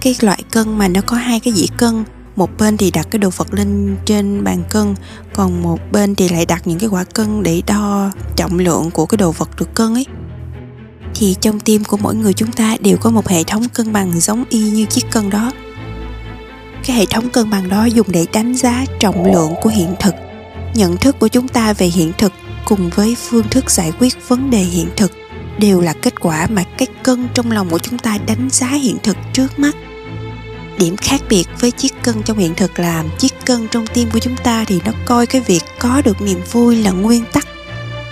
Cái 0.00 0.16
loại 0.20 0.42
cân 0.50 0.78
mà 0.78 0.88
nó 0.88 1.00
có 1.06 1.16
hai 1.16 1.40
cái 1.40 1.54
dĩa 1.54 1.66
cân, 1.76 2.04
một 2.36 2.50
bên 2.58 2.76
thì 2.76 2.90
đặt 2.90 3.06
cái 3.10 3.18
đồ 3.18 3.30
vật 3.36 3.54
lên 3.54 3.96
trên 4.04 4.44
bàn 4.44 4.62
cân, 4.70 4.94
còn 5.34 5.62
một 5.62 5.78
bên 5.92 6.14
thì 6.14 6.28
lại 6.28 6.46
đặt 6.46 6.66
những 6.66 6.78
cái 6.78 6.88
quả 6.88 7.04
cân 7.04 7.42
để 7.42 7.62
đo 7.66 8.10
trọng 8.36 8.58
lượng 8.58 8.90
của 8.90 9.06
cái 9.06 9.16
đồ 9.16 9.32
vật 9.32 9.48
được 9.58 9.74
cân 9.74 9.94
ấy. 9.94 10.06
Thì 11.14 11.36
trong 11.40 11.60
tim 11.60 11.84
của 11.84 11.96
mỗi 11.96 12.14
người 12.14 12.32
chúng 12.32 12.52
ta 12.52 12.76
đều 12.80 12.96
có 12.96 13.10
một 13.10 13.28
hệ 13.28 13.44
thống 13.44 13.68
cân 13.68 13.92
bằng 13.92 14.20
giống 14.20 14.44
y 14.50 14.70
như 14.70 14.84
chiếc 14.84 15.10
cân 15.10 15.30
đó. 15.30 15.52
Cái 16.84 16.96
hệ 16.96 17.06
thống 17.06 17.28
cân 17.28 17.50
bằng 17.50 17.68
đó 17.68 17.84
dùng 17.84 18.06
để 18.10 18.26
đánh 18.32 18.54
giá 18.54 18.84
trọng 19.00 19.32
lượng 19.32 19.52
của 19.62 19.70
hiện 19.70 19.94
thực, 20.00 20.14
nhận 20.74 20.96
thức 20.96 21.16
của 21.18 21.28
chúng 21.28 21.48
ta 21.48 21.72
về 21.72 21.86
hiện 21.86 22.12
thực 22.18 22.32
cùng 22.64 22.90
với 22.94 23.16
phương 23.28 23.48
thức 23.50 23.70
giải 23.70 23.92
quyết 23.98 24.28
vấn 24.28 24.50
đề 24.50 24.58
hiện 24.58 24.88
thực 24.96 25.12
đều 25.58 25.80
là 25.80 25.92
kết 25.92 26.20
quả 26.20 26.46
mà 26.50 26.64
cái 26.78 26.88
cân 27.02 27.28
trong 27.34 27.52
lòng 27.52 27.70
của 27.70 27.78
chúng 27.78 27.98
ta 27.98 28.18
đánh 28.26 28.48
giá 28.50 28.68
hiện 28.68 28.96
thực 29.02 29.16
trước 29.32 29.58
mắt. 29.58 29.76
Điểm 30.78 30.96
khác 30.96 31.20
biệt 31.28 31.44
với 31.60 31.70
chiếc 31.70 31.92
cân 32.02 32.22
trong 32.22 32.38
hiện 32.38 32.54
thực 32.54 32.78
là 32.78 33.04
chiếc 33.18 33.32
cân 33.44 33.68
trong 33.70 33.86
tim 33.86 34.08
của 34.12 34.18
chúng 34.18 34.36
ta 34.36 34.64
thì 34.64 34.80
nó 34.84 34.92
coi 35.04 35.26
cái 35.26 35.40
việc 35.40 35.62
có 35.78 36.02
được 36.04 36.20
niềm 36.20 36.40
vui 36.52 36.76
là 36.76 36.90
nguyên 36.90 37.24
tắc. 37.32 37.46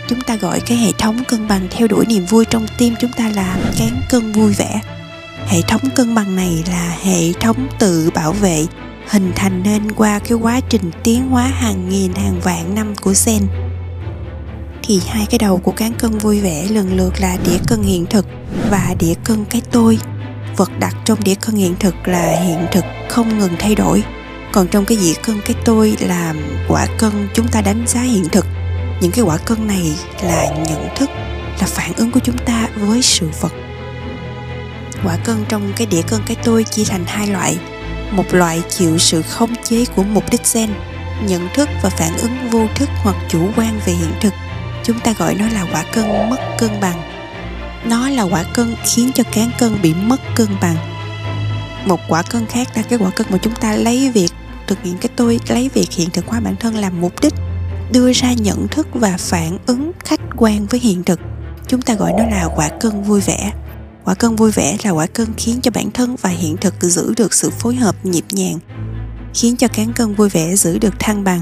Chúng 0.08 0.20
ta 0.20 0.36
gọi 0.36 0.60
cái 0.60 0.78
hệ 0.78 0.92
thống 0.98 1.24
cân 1.28 1.48
bằng 1.48 1.68
theo 1.70 1.88
đuổi 1.88 2.06
niềm 2.06 2.26
vui 2.26 2.44
trong 2.44 2.66
tim 2.78 2.94
chúng 3.00 3.12
ta 3.12 3.28
là 3.28 3.56
cán 3.78 4.00
cân 4.08 4.32
vui 4.32 4.52
vẻ. 4.52 4.80
Hệ 5.46 5.62
thống 5.62 5.80
cân 5.94 6.14
bằng 6.14 6.36
này 6.36 6.64
là 6.68 6.96
hệ 7.02 7.32
thống 7.40 7.68
tự 7.78 8.10
bảo 8.14 8.32
vệ, 8.32 8.66
hình 9.08 9.32
thành 9.36 9.62
nên 9.62 9.92
qua 9.92 10.18
cái 10.18 10.38
quá 10.38 10.60
trình 10.68 10.90
tiến 11.04 11.28
hóa 11.28 11.46
hàng 11.46 11.88
nghìn 11.88 12.14
hàng 12.14 12.40
vạn 12.40 12.74
năm 12.74 12.94
của 13.00 13.14
sen 13.14 13.46
thì 14.88 15.00
hai 15.08 15.26
cái 15.30 15.38
đầu 15.38 15.58
của 15.58 15.72
cán 15.72 15.92
cân 15.92 16.18
vui 16.18 16.40
vẻ 16.40 16.66
lần 16.70 16.96
lượt 16.96 17.20
là 17.20 17.36
đĩa 17.44 17.58
cân 17.66 17.82
hiện 17.82 18.06
thực 18.06 18.26
và 18.70 18.94
đĩa 18.98 19.14
cân 19.24 19.44
cái 19.44 19.62
tôi. 19.70 19.98
Vật 20.56 20.70
đặt 20.80 20.94
trong 21.04 21.24
đĩa 21.24 21.34
cân 21.34 21.54
hiện 21.54 21.74
thực 21.80 21.94
là 22.08 22.40
hiện 22.46 22.66
thực 22.72 22.84
không 23.08 23.38
ngừng 23.38 23.52
thay 23.58 23.74
đổi. 23.74 24.02
Còn 24.52 24.68
trong 24.68 24.84
cái 24.84 24.98
dĩa 24.98 25.12
cân 25.14 25.40
cái 25.44 25.56
tôi 25.64 25.96
là 26.00 26.34
quả 26.68 26.86
cân 26.98 27.28
chúng 27.34 27.48
ta 27.48 27.60
đánh 27.60 27.84
giá 27.86 28.00
hiện 28.00 28.28
thực. 28.32 28.46
Những 29.00 29.10
cái 29.12 29.24
quả 29.24 29.36
cân 29.36 29.66
này 29.66 29.92
là 30.22 30.46
nhận 30.68 30.88
thức, 30.96 31.10
là 31.60 31.66
phản 31.66 31.92
ứng 31.96 32.10
của 32.10 32.20
chúng 32.20 32.38
ta 32.38 32.68
với 32.76 33.02
sự 33.02 33.28
vật. 33.40 33.52
Quả 35.04 35.16
cân 35.16 35.44
trong 35.48 35.72
cái 35.76 35.86
đĩa 35.86 36.02
cân 36.02 36.20
cái 36.26 36.36
tôi 36.44 36.64
chia 36.64 36.84
thành 36.84 37.04
hai 37.06 37.26
loại. 37.26 37.58
Một 38.10 38.34
loại 38.34 38.62
chịu 38.68 38.98
sự 38.98 39.22
khống 39.22 39.54
chế 39.64 39.84
của 39.96 40.02
mục 40.02 40.24
đích 40.30 40.42
gen, 40.54 40.70
nhận 41.26 41.48
thức 41.54 41.68
và 41.82 41.90
phản 41.90 42.18
ứng 42.18 42.50
vô 42.50 42.66
thức 42.74 42.88
hoặc 43.02 43.16
chủ 43.28 43.48
quan 43.56 43.80
về 43.86 43.92
hiện 43.92 44.12
thực 44.20 44.32
chúng 44.84 45.00
ta 45.00 45.12
gọi 45.18 45.34
nó 45.34 45.48
là 45.48 45.66
quả 45.72 45.84
cân 45.92 46.30
mất 46.30 46.38
cân 46.58 46.70
bằng. 46.80 47.02
Nó 47.84 48.08
là 48.08 48.22
quả 48.22 48.44
cân 48.54 48.74
khiến 48.84 49.10
cho 49.14 49.24
cán 49.32 49.50
cân 49.58 49.82
bị 49.82 49.94
mất 49.94 50.20
cân 50.36 50.48
bằng. 50.60 50.76
Một 51.86 52.00
quả 52.08 52.22
cân 52.22 52.46
khác 52.46 52.68
là 52.76 52.82
cái 52.82 52.98
quả 52.98 53.10
cân 53.10 53.26
mà 53.30 53.38
chúng 53.42 53.54
ta 53.54 53.76
lấy 53.76 54.10
việc 54.10 54.32
thực 54.66 54.82
hiện 54.82 54.96
cái 55.00 55.10
tôi, 55.16 55.40
lấy 55.48 55.70
việc 55.74 55.92
hiện 55.92 56.10
thực 56.10 56.26
hóa 56.26 56.40
bản 56.40 56.56
thân 56.56 56.74
làm 56.74 57.00
mục 57.00 57.20
đích, 57.20 57.34
đưa 57.92 58.12
ra 58.12 58.32
nhận 58.32 58.68
thức 58.68 58.86
và 58.94 59.16
phản 59.18 59.58
ứng 59.66 59.92
khách 60.04 60.20
quan 60.36 60.66
với 60.66 60.80
hiện 60.80 61.04
thực. 61.04 61.20
Chúng 61.66 61.82
ta 61.82 61.94
gọi 61.94 62.12
nó 62.18 62.24
là 62.26 62.48
quả 62.56 62.68
cân 62.68 63.02
vui 63.02 63.20
vẻ. 63.20 63.52
Quả 64.04 64.14
cân 64.14 64.36
vui 64.36 64.50
vẻ 64.50 64.76
là 64.84 64.90
quả 64.90 65.06
cân 65.06 65.26
khiến 65.36 65.60
cho 65.60 65.70
bản 65.70 65.90
thân 65.90 66.16
và 66.20 66.30
hiện 66.30 66.56
thực 66.56 66.74
giữ 66.80 67.14
được 67.16 67.34
sự 67.34 67.50
phối 67.50 67.74
hợp 67.74 67.96
nhịp 68.06 68.24
nhàng, 68.30 68.58
khiến 69.34 69.56
cho 69.56 69.68
cán 69.68 69.92
cân 69.92 70.14
vui 70.14 70.28
vẻ 70.28 70.56
giữ 70.56 70.78
được 70.78 70.94
thăng 70.98 71.24
bằng 71.24 71.40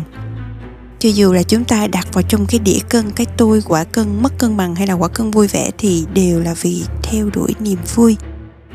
cho 0.99 1.09
dù 1.09 1.33
là 1.33 1.43
chúng 1.43 1.65
ta 1.65 1.87
đặt 1.87 2.09
vào 2.13 2.23
trong 2.23 2.47
cái 2.47 2.61
đĩa 2.61 2.79
cân 2.89 3.11
cái 3.11 3.27
tôi 3.37 3.63
quả 3.69 3.85
cân 3.85 4.23
mất 4.23 4.39
cân 4.39 4.57
bằng 4.57 4.75
hay 4.75 4.87
là 4.87 4.95
quả 4.95 5.09
cân 5.09 5.31
vui 5.31 5.47
vẻ 5.47 5.71
thì 5.79 6.05
đều 6.15 6.41
là 6.41 6.55
vì 6.63 6.83
theo 7.03 7.31
đuổi 7.35 7.55
niềm 7.61 7.79
vui. 7.95 8.17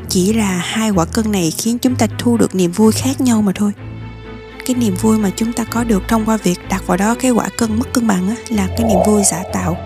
Chỉ 0.08 0.32
là 0.32 0.56
hai 0.56 0.90
quả 0.90 1.04
cân 1.04 1.32
này 1.32 1.50
khiến 1.50 1.78
chúng 1.78 1.96
ta 1.96 2.06
thu 2.18 2.36
được 2.36 2.54
niềm 2.54 2.72
vui 2.72 2.92
khác 2.92 3.20
nhau 3.20 3.42
mà 3.42 3.52
thôi. 3.54 3.72
Cái 4.66 4.76
niềm 4.76 4.96
vui 5.00 5.18
mà 5.18 5.30
chúng 5.36 5.52
ta 5.52 5.64
có 5.64 5.84
được 5.84 6.02
thông 6.08 6.24
qua 6.24 6.36
việc 6.36 6.58
đặt 6.68 6.86
vào 6.86 6.96
đó 6.96 7.14
cái 7.14 7.30
quả 7.30 7.48
cân 7.58 7.78
mất 7.78 7.92
cân 7.92 8.06
bằng 8.06 8.28
á, 8.28 8.36
là 8.48 8.66
cái 8.66 8.86
niềm 8.88 8.98
vui 9.06 9.22
giả 9.24 9.42
tạo. 9.52 9.76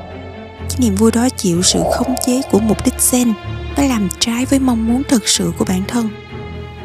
Cái 0.59 0.79
niềm 0.79 0.95
vui 0.95 1.11
đó 1.13 1.29
chịu 1.29 1.63
sự 1.63 1.81
khống 1.93 2.15
chế 2.27 2.41
của 2.51 2.59
mục 2.59 2.85
đích 2.85 2.95
gen 3.13 3.33
nó 3.77 3.83
làm 3.83 4.09
trái 4.19 4.45
với 4.45 4.59
mong 4.59 4.87
muốn 4.87 5.03
thực 5.09 5.29
sự 5.29 5.53
của 5.59 5.65
bản 5.65 5.83
thân. 5.89 6.09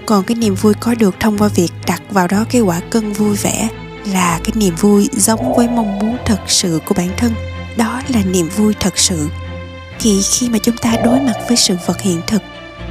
Còn 0.05 0.23
cái 0.23 0.35
niềm 0.35 0.55
vui 0.55 0.73
có 0.79 0.95
được 0.95 1.15
thông 1.19 1.37
qua 1.37 1.47
việc 1.47 1.71
đặt 1.87 2.01
vào 2.09 2.27
đó 2.27 2.45
cái 2.49 2.61
quả 2.61 2.79
cân 2.79 3.11
vui 3.11 3.35
vẻ 3.35 3.69
là 4.05 4.39
cái 4.43 4.51
niềm 4.55 4.75
vui 4.75 5.09
giống 5.13 5.55
với 5.55 5.67
mong 5.67 5.99
muốn 5.99 6.17
thật 6.25 6.39
sự 6.47 6.79
của 6.85 6.95
bản 6.97 7.09
thân. 7.17 7.33
Đó 7.77 8.01
là 8.07 8.21
niềm 8.23 8.49
vui 8.57 8.73
thật 8.79 8.97
sự. 8.97 9.27
Thì 9.99 10.21
khi 10.21 10.49
mà 10.49 10.57
chúng 10.57 10.77
ta 10.77 10.95
đối 11.05 11.19
mặt 11.19 11.35
với 11.47 11.57
sự 11.57 11.75
vật 11.85 12.01
hiện 12.01 12.21
thực, 12.27 12.41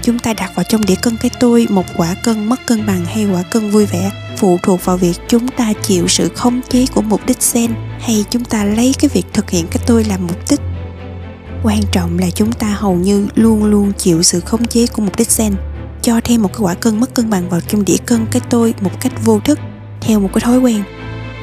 chúng 0.02 0.18
ta 0.18 0.34
đặt 0.34 0.52
vào 0.54 0.64
trong 0.68 0.84
đĩa 0.84 0.94
cân 1.02 1.16
cái 1.16 1.30
tôi, 1.40 1.66
một 1.70 1.86
quả 1.96 2.14
cân 2.22 2.44
mất 2.44 2.66
cân 2.66 2.86
bằng 2.86 3.04
hay 3.04 3.24
quả 3.24 3.42
cân 3.42 3.70
vui 3.70 3.86
vẻ, 3.86 4.10
phụ 4.36 4.58
thuộc 4.62 4.84
vào 4.84 4.96
việc 4.96 5.16
chúng 5.28 5.48
ta 5.48 5.72
chịu 5.82 6.08
sự 6.08 6.28
khống 6.28 6.60
chế 6.70 6.86
của 6.94 7.02
mục 7.02 7.26
đích 7.26 7.42
sen 7.42 7.74
hay 8.00 8.24
chúng 8.30 8.44
ta 8.44 8.64
lấy 8.64 8.94
cái 8.98 9.08
việc 9.14 9.26
thực 9.32 9.50
hiện 9.50 9.66
cái 9.70 9.82
tôi 9.86 10.04
làm 10.04 10.26
mục 10.26 10.50
đích. 10.50 10.60
Quan 11.62 11.80
trọng 11.92 12.18
là 12.18 12.30
chúng 12.30 12.52
ta 12.52 12.66
hầu 12.66 12.94
như 12.94 13.28
luôn 13.34 13.64
luôn 13.64 13.92
chịu 13.98 14.22
sự 14.22 14.40
khống 14.40 14.66
chế 14.66 14.86
của 14.86 15.02
mục 15.02 15.16
đích 15.16 15.30
sen 15.30 15.54
cho 16.02 16.20
thêm 16.24 16.42
một 16.42 16.48
cái 16.52 16.60
quả 16.60 16.74
cân 16.74 17.00
mất 17.00 17.14
cân 17.14 17.30
bằng 17.30 17.48
vào 17.48 17.60
trong 17.60 17.84
đĩa 17.84 17.96
cân 18.06 18.26
cái 18.30 18.42
tôi 18.50 18.74
một 18.80 18.90
cách 19.00 19.12
vô 19.24 19.40
thức, 19.44 19.58
theo 20.00 20.20
một 20.20 20.28
cái 20.34 20.40
thói 20.40 20.58
quen 20.58 20.82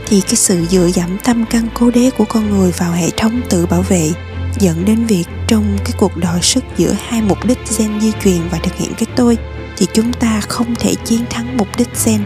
thì 0.10 0.22
cái 0.22 0.36
sự 0.36 0.66
dựa 0.70 0.90
dẫm 0.94 1.18
tâm 1.24 1.46
căn 1.50 1.68
cố 1.74 1.92
đế 1.92 2.10
của 2.18 2.26
con 2.26 2.50
người 2.50 2.72
vào 2.72 2.92
hệ 2.92 3.10
thống 3.18 3.42
tự 3.50 3.66
bảo 3.66 3.82
vệ 3.82 4.12
dẫn 4.60 4.86
đến 4.86 5.06
việc 5.06 5.26
trong 5.48 5.78
cái 5.86 5.94
cuộc 5.98 6.18
đọ 6.18 6.40
sức 6.42 6.64
giữa 6.78 6.96
hai 7.08 7.22
mục 7.22 7.46
đích 7.46 7.58
gen 7.78 8.02
di 8.02 8.12
truyền 8.24 8.50
và 8.52 8.58
thực 8.58 8.76
hiện 8.76 8.94
cái 8.98 9.06
tôi, 9.16 9.38
thì 9.78 9.88
chúng 9.94 10.14
ta 10.14 10.42
không 10.42 10.76
thể 10.76 10.96
chiến 11.06 11.26
thắng 11.30 11.58
mục 11.58 11.68
đích 11.78 11.90
gen, 12.06 12.24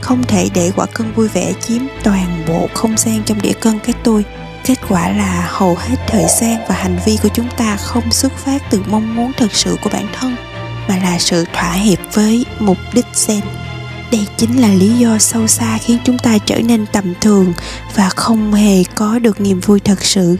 không 0.00 0.22
thể 0.22 0.48
để 0.54 0.72
quả 0.76 0.86
cân 0.86 1.12
vui 1.12 1.28
vẻ 1.28 1.52
chiếm 1.60 1.82
toàn 2.02 2.44
bộ 2.48 2.68
không 2.74 2.96
gian 2.96 3.22
trong 3.26 3.42
đĩa 3.42 3.52
cân 3.52 3.78
cái 3.78 3.94
tôi. 4.02 4.24
Kết 4.64 4.78
quả 4.88 5.08
là 5.08 5.48
hầu 5.50 5.76
hết 5.76 5.96
thời 6.06 6.24
gian 6.40 6.56
và 6.68 6.74
hành 6.74 6.98
vi 7.06 7.18
của 7.22 7.28
chúng 7.34 7.48
ta 7.56 7.76
không 7.76 8.12
xuất 8.12 8.32
phát 8.32 8.62
từ 8.70 8.82
mong 8.88 9.16
muốn 9.16 9.32
thật 9.36 9.52
sự 9.52 9.76
của 9.82 9.90
bản 9.92 10.06
thân, 10.12 10.36
mà 10.88 10.96
là 10.96 11.18
sự 11.18 11.44
thỏa 11.52 11.72
hiệp 11.72 11.98
với 12.12 12.44
mục 12.58 12.78
đích 12.92 13.06
gen 13.28 13.40
đây 14.14 14.26
chính 14.36 14.60
là 14.60 14.68
lý 14.68 14.88
do 14.98 15.18
sâu 15.18 15.46
xa 15.46 15.78
khiến 15.78 15.98
chúng 16.04 16.18
ta 16.18 16.38
trở 16.38 16.60
nên 16.60 16.86
tầm 16.92 17.14
thường 17.20 17.52
và 17.94 18.08
không 18.08 18.52
hề 18.52 18.84
có 18.94 19.18
được 19.18 19.40
niềm 19.40 19.60
vui 19.60 19.80
thật 19.80 20.04
sự. 20.04 20.36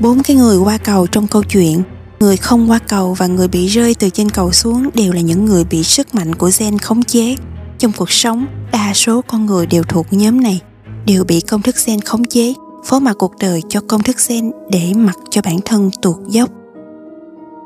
Bốn 0.00 0.22
cái 0.22 0.36
người 0.36 0.58
qua 0.58 0.78
cầu 0.78 1.06
trong 1.06 1.26
câu 1.26 1.42
chuyện, 1.42 1.82
người 2.20 2.36
không 2.36 2.70
qua 2.70 2.78
cầu 2.78 3.14
và 3.14 3.26
người 3.26 3.48
bị 3.48 3.66
rơi 3.66 3.94
từ 3.94 4.10
trên 4.10 4.30
cầu 4.30 4.52
xuống 4.52 4.90
đều 4.94 5.12
là 5.12 5.20
những 5.20 5.44
người 5.44 5.64
bị 5.64 5.82
sức 5.82 6.14
mạnh 6.14 6.34
của 6.34 6.50
gen 6.58 6.78
khống 6.78 7.02
chế. 7.02 7.36
Trong 7.78 7.92
cuộc 7.96 8.10
sống, 8.10 8.46
đa 8.72 8.94
số 8.94 9.22
con 9.22 9.46
người 9.46 9.66
đều 9.66 9.82
thuộc 9.82 10.06
nhóm 10.10 10.40
này, 10.40 10.60
đều 11.06 11.24
bị 11.24 11.40
công 11.40 11.62
thức 11.62 11.76
gen 11.86 12.00
khống 12.00 12.24
chế, 12.24 12.54
phó 12.84 12.98
mặc 12.98 13.16
cuộc 13.18 13.32
đời 13.40 13.62
cho 13.68 13.80
công 13.88 14.02
thức 14.02 14.16
gen 14.28 14.50
để 14.70 14.92
mặc 14.96 15.16
cho 15.30 15.42
bản 15.42 15.58
thân 15.64 15.90
tuột 16.02 16.16
dốc 16.28 16.50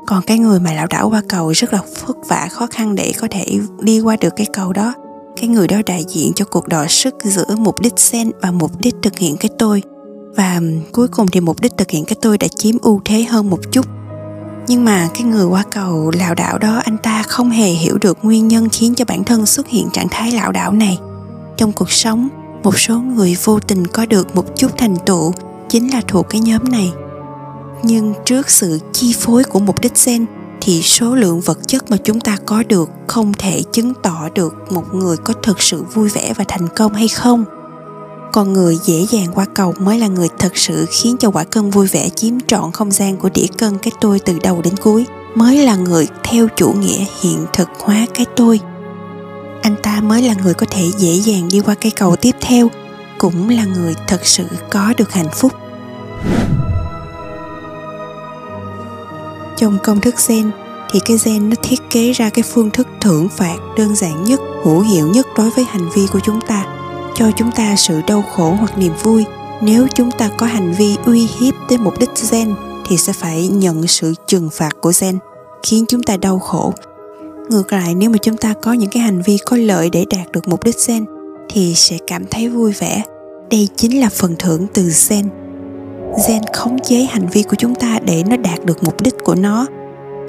còn 0.05 0.23
cái 0.23 0.39
người 0.39 0.59
mà 0.59 0.73
lão 0.73 0.87
đảo 0.87 1.09
qua 1.09 1.21
cầu 1.29 1.51
rất 1.51 1.73
là 1.73 1.79
vất 2.05 2.17
vả, 2.27 2.47
khó 2.51 2.67
khăn 2.67 2.95
để 2.95 3.13
có 3.19 3.27
thể 3.31 3.59
đi 3.81 4.01
qua 4.01 4.15
được 4.21 4.33
cái 4.35 4.47
cầu 4.53 4.73
đó. 4.73 4.93
Cái 5.41 5.47
người 5.49 5.67
đó 5.67 5.77
đại 5.85 6.03
diện 6.07 6.31
cho 6.35 6.45
cuộc 6.45 6.67
đọ 6.67 6.85
sức 6.87 7.15
giữa 7.23 7.55
mục 7.57 7.81
đích 7.81 7.99
sen 7.99 8.31
và 8.41 8.51
mục 8.51 8.71
đích 8.79 8.95
thực 9.01 9.17
hiện 9.17 9.37
cái 9.37 9.49
tôi. 9.59 9.83
Và 10.35 10.61
cuối 10.91 11.07
cùng 11.07 11.27
thì 11.27 11.39
mục 11.39 11.61
đích 11.61 11.77
thực 11.77 11.91
hiện 11.91 12.05
cái 12.05 12.15
tôi 12.21 12.37
đã 12.37 12.47
chiếm 12.47 12.77
ưu 12.81 13.01
thế 13.05 13.23
hơn 13.23 13.49
một 13.49 13.59
chút. 13.71 13.85
Nhưng 14.67 14.85
mà 14.85 15.09
cái 15.13 15.23
người 15.23 15.45
qua 15.45 15.63
cầu 15.71 16.11
lảo 16.17 16.35
đảo 16.35 16.57
đó, 16.57 16.81
anh 16.85 16.97
ta 16.97 17.23
không 17.23 17.49
hề 17.49 17.69
hiểu 17.69 17.97
được 18.01 18.17
nguyên 18.21 18.47
nhân 18.47 18.69
khiến 18.69 18.95
cho 18.95 19.05
bản 19.05 19.23
thân 19.23 19.45
xuất 19.45 19.67
hiện 19.67 19.89
trạng 19.93 20.07
thái 20.11 20.31
lảo 20.31 20.51
đảo 20.51 20.71
này. 20.71 20.99
Trong 21.57 21.71
cuộc 21.71 21.91
sống, 21.91 22.29
một 22.63 22.79
số 22.79 22.99
người 22.99 23.37
vô 23.43 23.59
tình 23.59 23.87
có 23.87 24.05
được 24.05 24.35
một 24.35 24.45
chút 24.55 24.77
thành 24.77 24.95
tựu 25.05 25.33
chính 25.69 25.93
là 25.93 26.01
thuộc 26.07 26.25
cái 26.29 26.41
nhóm 26.41 26.63
này 26.71 26.91
nhưng 27.85 28.13
trước 28.25 28.49
sự 28.49 28.79
chi 28.93 29.15
phối 29.19 29.43
của 29.43 29.59
mục 29.59 29.81
đích 29.81 29.93
gen 30.05 30.25
thì 30.61 30.81
số 30.81 31.15
lượng 31.15 31.41
vật 31.41 31.59
chất 31.67 31.91
mà 31.91 31.97
chúng 31.97 32.19
ta 32.19 32.37
có 32.45 32.63
được 32.63 32.89
không 33.07 33.33
thể 33.33 33.63
chứng 33.71 33.93
tỏ 34.03 34.29
được 34.35 34.53
một 34.71 34.93
người 34.93 35.17
có 35.17 35.33
thực 35.33 35.61
sự 35.61 35.83
vui 35.93 36.09
vẻ 36.09 36.33
và 36.37 36.43
thành 36.47 36.67
công 36.75 36.93
hay 36.93 37.07
không. 37.07 37.45
Con 38.33 38.53
người 38.53 38.77
dễ 38.83 39.05
dàng 39.09 39.27
qua 39.33 39.45
cầu 39.53 39.73
mới 39.79 39.99
là 39.99 40.07
người 40.07 40.27
thật 40.39 40.57
sự 40.57 40.85
khiến 40.91 41.17
cho 41.19 41.29
quả 41.29 41.43
cân 41.43 41.69
vui 41.69 41.87
vẻ 41.87 42.09
chiếm 42.09 42.33
trọn 42.47 42.71
không 42.71 42.91
gian 42.91 43.17
của 43.17 43.29
đĩa 43.33 43.47
cân 43.57 43.77
cái 43.77 43.91
tôi 44.01 44.19
từ 44.19 44.39
đầu 44.43 44.61
đến 44.61 44.77
cuối, 44.77 45.05
mới 45.35 45.57
là 45.65 45.75
người 45.75 46.07
theo 46.23 46.47
chủ 46.55 46.73
nghĩa 46.73 47.05
hiện 47.21 47.45
thực 47.53 47.69
hóa 47.79 48.05
cái 48.13 48.25
tôi. 48.35 48.59
Anh 49.61 49.75
ta 49.83 50.01
mới 50.01 50.21
là 50.21 50.35
người 50.43 50.53
có 50.53 50.65
thể 50.69 50.91
dễ 50.97 51.11
dàng 51.11 51.49
đi 51.51 51.59
qua 51.59 51.75
cây 51.75 51.91
cầu 51.91 52.15
tiếp 52.15 52.35
theo, 52.41 52.67
cũng 53.17 53.49
là 53.49 53.65
người 53.65 53.95
thật 54.07 54.25
sự 54.25 54.45
có 54.69 54.93
được 54.97 55.13
hạnh 55.13 55.29
phúc. 55.33 55.51
Trong 59.57 59.77
công 59.83 60.01
thức 60.01 60.15
gen, 60.27 60.51
thì 60.91 60.99
cái 61.05 61.17
gen 61.25 61.49
nó 61.49 61.55
thiết 61.63 61.79
kế 61.89 62.11
ra 62.11 62.29
cái 62.29 62.43
phương 62.43 62.69
thức 62.69 62.87
thưởng 63.01 63.29
phạt 63.29 63.57
đơn 63.77 63.95
giản 63.95 64.23
nhất, 64.23 64.39
hữu 64.63 64.79
hiệu 64.79 65.07
nhất 65.07 65.27
đối 65.37 65.49
với 65.49 65.65
hành 65.65 65.89
vi 65.95 66.07
của 66.13 66.19
chúng 66.23 66.39
ta, 66.47 66.65
cho 67.15 67.31
chúng 67.37 67.51
ta 67.51 67.75
sự 67.75 68.01
đau 68.07 68.21
khổ 68.21 68.55
hoặc 68.59 68.77
niềm 68.77 68.93
vui. 69.03 69.25
Nếu 69.61 69.87
chúng 69.95 70.11
ta 70.11 70.29
có 70.37 70.45
hành 70.45 70.73
vi 70.73 70.95
uy 71.05 71.27
hiếp 71.39 71.53
tới 71.69 71.77
mục 71.77 71.99
đích 71.99 72.09
gen, 72.31 72.53
thì 72.87 72.97
sẽ 72.97 73.13
phải 73.13 73.47
nhận 73.47 73.87
sự 73.87 74.13
trừng 74.27 74.49
phạt 74.53 74.71
của 74.81 74.91
gen, 75.01 75.17
khiến 75.63 75.85
chúng 75.87 76.03
ta 76.03 76.17
đau 76.17 76.39
khổ. 76.39 76.73
Ngược 77.49 77.73
lại, 77.73 77.95
nếu 77.95 78.09
mà 78.09 78.17
chúng 78.17 78.37
ta 78.37 78.53
có 78.61 78.73
những 78.73 78.89
cái 78.89 79.03
hành 79.03 79.21
vi 79.21 79.37
có 79.45 79.57
lợi 79.57 79.89
để 79.89 80.05
đạt 80.09 80.31
được 80.31 80.47
mục 80.47 80.63
đích 80.63 80.75
gen, 80.87 81.05
thì 81.49 81.73
sẽ 81.75 81.97
cảm 82.07 82.25
thấy 82.31 82.49
vui 82.49 82.71
vẻ. 82.71 83.03
Đây 83.49 83.67
chính 83.75 83.99
là 83.99 84.09
phần 84.09 84.35
thưởng 84.39 84.67
từ 84.73 84.91
gen 85.09 85.29
gen 86.27 86.41
khống 86.53 86.79
chế 86.79 87.03
hành 87.03 87.27
vi 87.27 87.43
của 87.43 87.55
chúng 87.55 87.75
ta 87.75 87.99
để 88.05 88.23
nó 88.23 88.37
đạt 88.37 88.65
được 88.65 88.83
mục 88.83 89.01
đích 89.01 89.15
của 89.23 89.35
nó. 89.35 89.65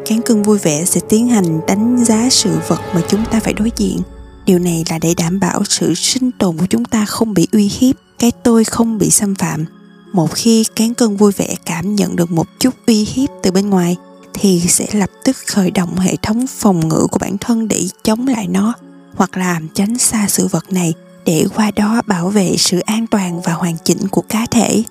Cán 0.06 0.22
cân 0.22 0.42
vui 0.42 0.58
vẻ 0.58 0.84
sẽ 0.84 1.00
tiến 1.08 1.28
hành 1.28 1.60
đánh 1.66 2.04
giá 2.04 2.28
sự 2.30 2.50
vật 2.68 2.80
mà 2.94 3.02
chúng 3.08 3.24
ta 3.30 3.40
phải 3.40 3.52
đối 3.52 3.70
diện. 3.76 4.00
Điều 4.46 4.58
này 4.58 4.84
là 4.90 4.98
để 4.98 5.14
đảm 5.16 5.40
bảo 5.40 5.64
sự 5.64 5.94
sinh 5.94 6.30
tồn 6.38 6.56
của 6.58 6.66
chúng 6.70 6.84
ta 6.84 7.04
không 7.04 7.34
bị 7.34 7.48
uy 7.52 7.70
hiếp, 7.78 7.96
cái 8.18 8.32
tôi 8.42 8.64
không 8.64 8.98
bị 8.98 9.10
xâm 9.10 9.34
phạm. 9.34 9.64
Một 10.12 10.34
khi 10.34 10.64
cán 10.76 10.94
cân 10.94 11.16
vui 11.16 11.32
vẻ 11.32 11.54
cảm 11.66 11.94
nhận 11.94 12.16
được 12.16 12.30
một 12.30 12.46
chút 12.60 12.74
uy 12.86 13.04
hiếp 13.04 13.28
từ 13.42 13.50
bên 13.50 13.70
ngoài, 13.70 13.96
thì 14.34 14.60
sẽ 14.60 14.86
lập 14.92 15.10
tức 15.24 15.36
khởi 15.46 15.70
động 15.70 15.98
hệ 15.98 16.16
thống 16.22 16.46
phòng 16.46 16.88
ngự 16.88 17.06
của 17.10 17.18
bản 17.18 17.38
thân 17.38 17.68
để 17.68 17.88
chống 18.02 18.26
lại 18.26 18.46
nó, 18.46 18.74
hoặc 19.14 19.36
làm 19.36 19.68
tránh 19.74 19.98
xa 19.98 20.26
sự 20.28 20.46
vật 20.46 20.72
này 20.72 20.92
để 21.24 21.46
qua 21.56 21.70
đó 21.76 22.02
bảo 22.06 22.28
vệ 22.28 22.54
sự 22.58 22.78
an 22.78 23.06
toàn 23.06 23.40
và 23.40 23.52
hoàn 23.52 23.76
chỉnh 23.84 24.08
của 24.10 24.22
cá 24.22 24.46
thể 24.50 24.82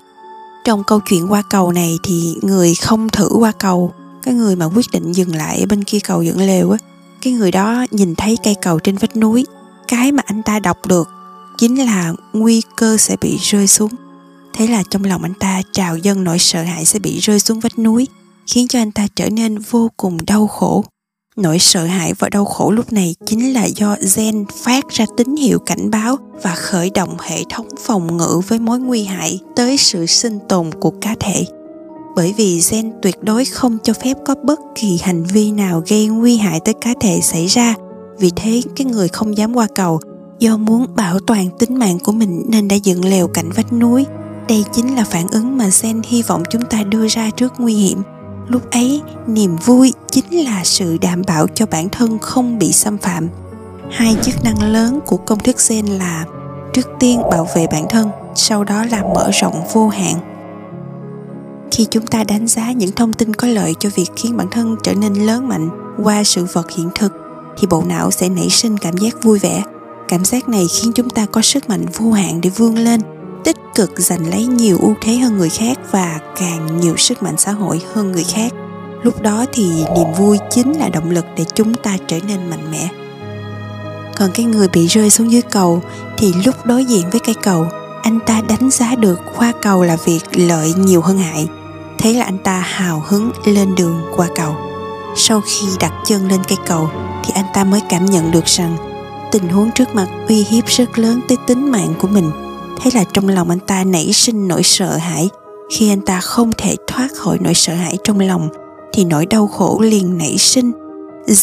trong 0.66 0.84
câu 0.84 1.00
chuyện 1.00 1.32
qua 1.32 1.42
cầu 1.50 1.72
này 1.72 1.98
thì 2.02 2.36
người 2.42 2.74
không 2.74 3.08
thử 3.08 3.28
qua 3.38 3.52
cầu, 3.58 3.92
cái 4.22 4.34
người 4.34 4.56
mà 4.56 4.66
quyết 4.66 4.86
định 4.92 5.12
dừng 5.12 5.36
lại 5.36 5.60
ở 5.60 5.66
bên 5.66 5.84
kia 5.84 5.98
cầu 6.04 6.22
dẫn 6.22 6.40
lều 6.40 6.70
á, 6.70 6.78
cái 7.22 7.32
người 7.32 7.50
đó 7.50 7.86
nhìn 7.90 8.14
thấy 8.14 8.36
cây 8.44 8.54
cầu 8.62 8.78
trên 8.78 8.96
vách 8.96 9.16
núi, 9.16 9.46
cái 9.88 10.12
mà 10.12 10.22
anh 10.26 10.42
ta 10.42 10.58
đọc 10.58 10.86
được 10.86 11.08
chính 11.58 11.84
là 11.84 12.12
nguy 12.32 12.62
cơ 12.76 12.96
sẽ 12.96 13.16
bị 13.20 13.38
rơi 13.40 13.66
xuống. 13.66 13.90
Thế 14.54 14.66
là 14.66 14.82
trong 14.90 15.04
lòng 15.04 15.22
anh 15.22 15.34
ta 15.34 15.62
trào 15.72 15.96
dâng 15.96 16.24
nỗi 16.24 16.38
sợ 16.38 16.62
hãi 16.62 16.84
sẽ 16.84 16.98
bị 16.98 17.18
rơi 17.18 17.40
xuống 17.40 17.60
vách 17.60 17.78
núi, 17.78 18.08
khiến 18.46 18.68
cho 18.68 18.78
anh 18.78 18.92
ta 18.92 19.06
trở 19.16 19.30
nên 19.30 19.58
vô 19.58 19.90
cùng 19.96 20.18
đau 20.26 20.46
khổ 20.46 20.84
nỗi 21.36 21.58
sợ 21.58 21.84
hãi 21.84 22.12
và 22.18 22.28
đau 22.28 22.44
khổ 22.44 22.70
lúc 22.70 22.92
này 22.92 23.14
chính 23.26 23.52
là 23.52 23.64
do 23.64 23.96
gen 24.16 24.44
phát 24.64 24.88
ra 24.88 25.04
tín 25.16 25.36
hiệu 25.36 25.58
cảnh 25.58 25.90
báo 25.90 26.16
và 26.42 26.54
khởi 26.54 26.90
động 26.94 27.16
hệ 27.22 27.38
thống 27.50 27.68
phòng 27.84 28.16
ngự 28.16 28.40
với 28.48 28.58
mối 28.58 28.78
nguy 28.78 29.04
hại 29.04 29.40
tới 29.56 29.76
sự 29.76 30.06
sinh 30.06 30.38
tồn 30.48 30.70
của 30.80 30.92
cá 31.00 31.14
thể. 31.20 31.44
Bởi 32.16 32.34
vì 32.36 32.60
gen 32.70 32.92
tuyệt 33.02 33.22
đối 33.22 33.44
không 33.44 33.78
cho 33.82 33.92
phép 33.92 34.16
có 34.26 34.34
bất 34.44 34.60
kỳ 34.74 34.98
hành 35.02 35.24
vi 35.24 35.52
nào 35.52 35.82
gây 35.86 36.06
nguy 36.06 36.36
hại 36.36 36.60
tới 36.60 36.74
cá 36.80 36.94
thể 37.00 37.20
xảy 37.22 37.46
ra. 37.46 37.74
Vì 38.18 38.30
thế, 38.36 38.62
cái 38.76 38.84
người 38.84 39.08
không 39.08 39.36
dám 39.36 39.54
qua 39.54 39.66
cầu 39.74 40.00
do 40.38 40.56
muốn 40.56 40.86
bảo 40.96 41.18
toàn 41.26 41.48
tính 41.58 41.78
mạng 41.78 41.98
của 41.98 42.12
mình 42.12 42.42
nên 42.48 42.68
đã 42.68 42.76
dựng 42.76 43.04
lều 43.04 43.28
cạnh 43.28 43.50
vách 43.50 43.72
núi. 43.72 44.06
Đây 44.48 44.64
chính 44.72 44.94
là 44.94 45.04
phản 45.04 45.28
ứng 45.28 45.56
mà 45.58 45.70
gen 45.82 46.02
hy 46.04 46.22
vọng 46.22 46.42
chúng 46.50 46.62
ta 46.70 46.82
đưa 46.82 47.08
ra 47.08 47.30
trước 47.30 47.52
nguy 47.58 47.74
hiểm 47.74 48.02
lúc 48.48 48.70
ấy, 48.70 49.02
niềm 49.26 49.56
vui 49.56 49.92
chính 50.10 50.44
là 50.44 50.64
sự 50.64 50.96
đảm 51.00 51.22
bảo 51.26 51.46
cho 51.54 51.66
bản 51.66 51.88
thân 51.88 52.18
không 52.18 52.58
bị 52.58 52.72
xâm 52.72 52.98
phạm. 52.98 53.28
Hai 53.90 54.16
chức 54.22 54.44
năng 54.44 54.72
lớn 54.72 55.00
của 55.06 55.16
công 55.16 55.38
thức 55.38 55.56
gen 55.68 55.86
là 55.86 56.24
trước 56.74 56.86
tiên 57.00 57.20
bảo 57.30 57.48
vệ 57.56 57.66
bản 57.72 57.86
thân, 57.90 58.10
sau 58.34 58.64
đó 58.64 58.84
là 58.84 59.02
mở 59.14 59.30
rộng 59.40 59.62
vô 59.72 59.88
hạn. 59.88 60.14
Khi 61.70 61.86
chúng 61.90 62.06
ta 62.06 62.24
đánh 62.24 62.46
giá 62.46 62.72
những 62.72 62.92
thông 62.92 63.12
tin 63.12 63.34
có 63.34 63.48
lợi 63.48 63.74
cho 63.80 63.88
việc 63.94 64.10
khiến 64.16 64.36
bản 64.36 64.48
thân 64.50 64.76
trở 64.82 64.94
nên 64.94 65.14
lớn 65.14 65.48
mạnh 65.48 65.68
qua 66.04 66.24
sự 66.24 66.46
vật 66.52 66.70
hiện 66.70 66.90
thực, 66.94 67.12
thì 67.58 67.66
bộ 67.66 67.82
não 67.86 68.10
sẽ 68.10 68.28
nảy 68.28 68.50
sinh 68.50 68.78
cảm 68.78 68.96
giác 68.96 69.22
vui 69.22 69.38
vẻ. 69.38 69.62
Cảm 70.08 70.24
giác 70.24 70.48
này 70.48 70.66
khiến 70.68 70.92
chúng 70.94 71.10
ta 71.10 71.26
có 71.26 71.42
sức 71.42 71.68
mạnh 71.68 71.86
vô 71.94 72.12
hạn 72.12 72.40
để 72.40 72.50
vươn 72.50 72.78
lên 72.78 73.00
cực 73.76 73.92
giành 73.96 74.30
lấy 74.30 74.46
nhiều 74.46 74.78
ưu 74.80 74.94
thế 75.00 75.16
hơn 75.16 75.38
người 75.38 75.48
khác 75.48 75.78
và 75.90 76.20
càng 76.40 76.80
nhiều 76.80 76.96
sức 76.96 77.22
mạnh 77.22 77.34
xã 77.38 77.52
hội 77.52 77.82
hơn 77.94 78.12
người 78.12 78.24
khác. 78.24 78.52
Lúc 79.02 79.22
đó 79.22 79.44
thì 79.52 79.70
niềm 79.96 80.12
vui 80.18 80.38
chính 80.50 80.78
là 80.78 80.88
động 80.88 81.10
lực 81.10 81.24
để 81.36 81.44
chúng 81.54 81.74
ta 81.74 81.96
trở 82.06 82.18
nên 82.28 82.50
mạnh 82.50 82.70
mẽ. 82.70 82.88
Còn 84.16 84.30
cái 84.34 84.46
người 84.46 84.68
bị 84.68 84.86
rơi 84.86 85.10
xuống 85.10 85.32
dưới 85.32 85.42
cầu 85.42 85.82
thì 86.16 86.34
lúc 86.44 86.66
đối 86.66 86.84
diện 86.84 87.10
với 87.10 87.20
cây 87.20 87.34
cầu, 87.42 87.66
anh 88.02 88.18
ta 88.26 88.40
đánh 88.48 88.70
giá 88.70 88.94
được 88.94 89.20
qua 89.36 89.52
cầu 89.62 89.82
là 89.82 89.96
việc 90.04 90.22
lợi 90.32 90.74
nhiều 90.76 91.00
hơn 91.00 91.18
hại. 91.18 91.48
Thế 91.98 92.12
là 92.12 92.24
anh 92.24 92.38
ta 92.38 92.58
hào 92.58 93.02
hứng 93.06 93.30
lên 93.44 93.74
đường 93.74 94.02
qua 94.16 94.28
cầu. 94.34 94.54
Sau 95.16 95.40
khi 95.40 95.66
đặt 95.80 95.92
chân 96.06 96.28
lên 96.28 96.40
cây 96.48 96.58
cầu 96.66 96.90
thì 97.24 97.32
anh 97.34 97.46
ta 97.54 97.64
mới 97.64 97.80
cảm 97.88 98.06
nhận 98.06 98.30
được 98.30 98.44
rằng 98.44 98.76
tình 99.32 99.48
huống 99.48 99.70
trước 99.70 99.94
mặt 99.94 100.08
uy 100.28 100.44
hiếp 100.44 100.66
rất 100.66 100.98
lớn 100.98 101.20
tới 101.28 101.38
tính 101.46 101.70
mạng 101.70 101.94
của 101.98 102.08
mình 102.08 102.30
thế 102.80 102.90
là 102.94 103.04
trong 103.12 103.28
lòng 103.28 103.50
anh 103.50 103.60
ta 103.66 103.84
nảy 103.84 104.12
sinh 104.12 104.48
nỗi 104.48 104.62
sợ 104.62 104.96
hãi. 104.96 105.28
Khi 105.70 105.88
anh 105.88 106.00
ta 106.00 106.20
không 106.20 106.52
thể 106.58 106.76
thoát 106.86 107.08
khỏi 107.16 107.38
nỗi 107.40 107.54
sợ 107.54 107.74
hãi 107.74 107.98
trong 108.04 108.20
lòng, 108.20 108.48
thì 108.92 109.04
nỗi 109.04 109.26
đau 109.26 109.46
khổ 109.46 109.80
liền 109.80 110.18
nảy 110.18 110.38
sinh. 110.38 110.72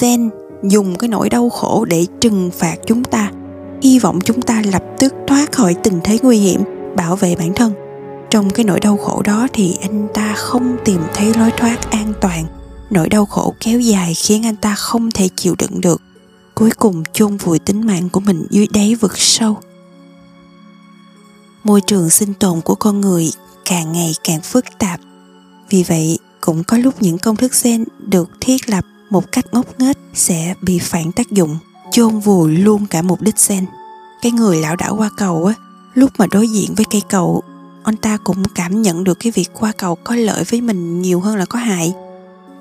Gen 0.01 0.29
dùng 0.63 0.95
cái 0.95 1.07
nỗi 1.07 1.29
đau 1.29 1.49
khổ 1.49 1.85
để 1.85 2.05
trừng 2.21 2.51
phạt 2.57 2.75
chúng 2.85 3.03
ta, 3.03 3.31
hy 3.81 3.99
vọng 3.99 4.19
chúng 4.21 4.41
ta 4.41 4.61
lập 4.71 4.83
tức 4.99 5.13
thoát 5.27 5.51
khỏi 5.51 5.73
tình 5.73 5.99
thế 6.03 6.19
nguy 6.21 6.37
hiểm, 6.37 6.61
bảo 6.95 7.15
vệ 7.15 7.35
bản 7.35 7.53
thân. 7.53 7.73
Trong 8.29 8.49
cái 8.49 8.65
nỗi 8.65 8.79
đau 8.79 8.97
khổ 8.97 9.21
đó 9.21 9.47
thì 9.53 9.77
anh 9.81 10.07
ta 10.13 10.33
không 10.35 10.75
tìm 10.85 11.01
thấy 11.13 11.33
lối 11.33 11.51
thoát 11.57 11.91
an 11.91 12.13
toàn. 12.21 12.45
Nỗi 12.89 13.09
đau 13.09 13.25
khổ 13.25 13.53
kéo 13.59 13.79
dài 13.79 14.13
khiến 14.13 14.45
anh 14.45 14.55
ta 14.55 14.75
không 14.75 15.11
thể 15.11 15.29
chịu 15.35 15.55
đựng 15.57 15.81
được. 15.81 16.01
Cuối 16.55 16.71
cùng 16.77 17.03
chôn 17.13 17.37
vùi 17.37 17.59
tính 17.59 17.85
mạng 17.85 18.09
của 18.09 18.19
mình 18.19 18.47
dưới 18.49 18.67
đáy 18.73 18.95
vực 18.95 19.17
sâu 19.17 19.57
môi 21.63 21.81
trường 21.81 22.09
sinh 22.09 22.33
tồn 22.33 22.61
của 22.61 22.75
con 22.75 23.01
người 23.01 23.31
càng 23.65 23.91
ngày 23.91 24.15
càng 24.23 24.41
phức 24.41 24.65
tạp. 24.79 24.99
Vì 25.69 25.83
vậy, 25.83 26.19
cũng 26.41 26.63
có 26.63 26.77
lúc 26.77 27.01
những 27.01 27.17
công 27.17 27.35
thức 27.35 27.51
gen 27.63 27.85
được 27.99 28.29
thiết 28.39 28.69
lập 28.69 28.85
một 29.09 29.31
cách 29.31 29.45
ngốc 29.51 29.79
nghếch 29.79 29.97
sẽ 30.13 30.53
bị 30.61 30.79
phản 30.79 31.11
tác 31.11 31.31
dụng, 31.31 31.57
chôn 31.91 32.19
vùi 32.19 32.57
luôn 32.57 32.85
cả 32.85 33.01
mục 33.01 33.21
đích 33.21 33.35
gen. 33.47 33.65
Cái 34.21 34.31
người 34.31 34.61
lão 34.61 34.75
đảo 34.75 34.95
qua 34.95 35.09
cầu 35.17 35.45
á, 35.45 35.53
lúc 35.93 36.11
mà 36.17 36.27
đối 36.27 36.47
diện 36.47 36.73
với 36.75 36.85
cây 36.91 37.01
cầu, 37.09 37.41
anh 37.83 37.95
ta 37.95 38.17
cũng 38.17 38.43
cảm 38.55 38.81
nhận 38.81 39.03
được 39.03 39.19
cái 39.19 39.31
việc 39.31 39.49
qua 39.53 39.71
cầu 39.77 39.95
có 40.03 40.15
lợi 40.15 40.43
với 40.43 40.61
mình 40.61 41.01
nhiều 41.01 41.19
hơn 41.19 41.35
là 41.35 41.45
có 41.45 41.59
hại. 41.59 41.93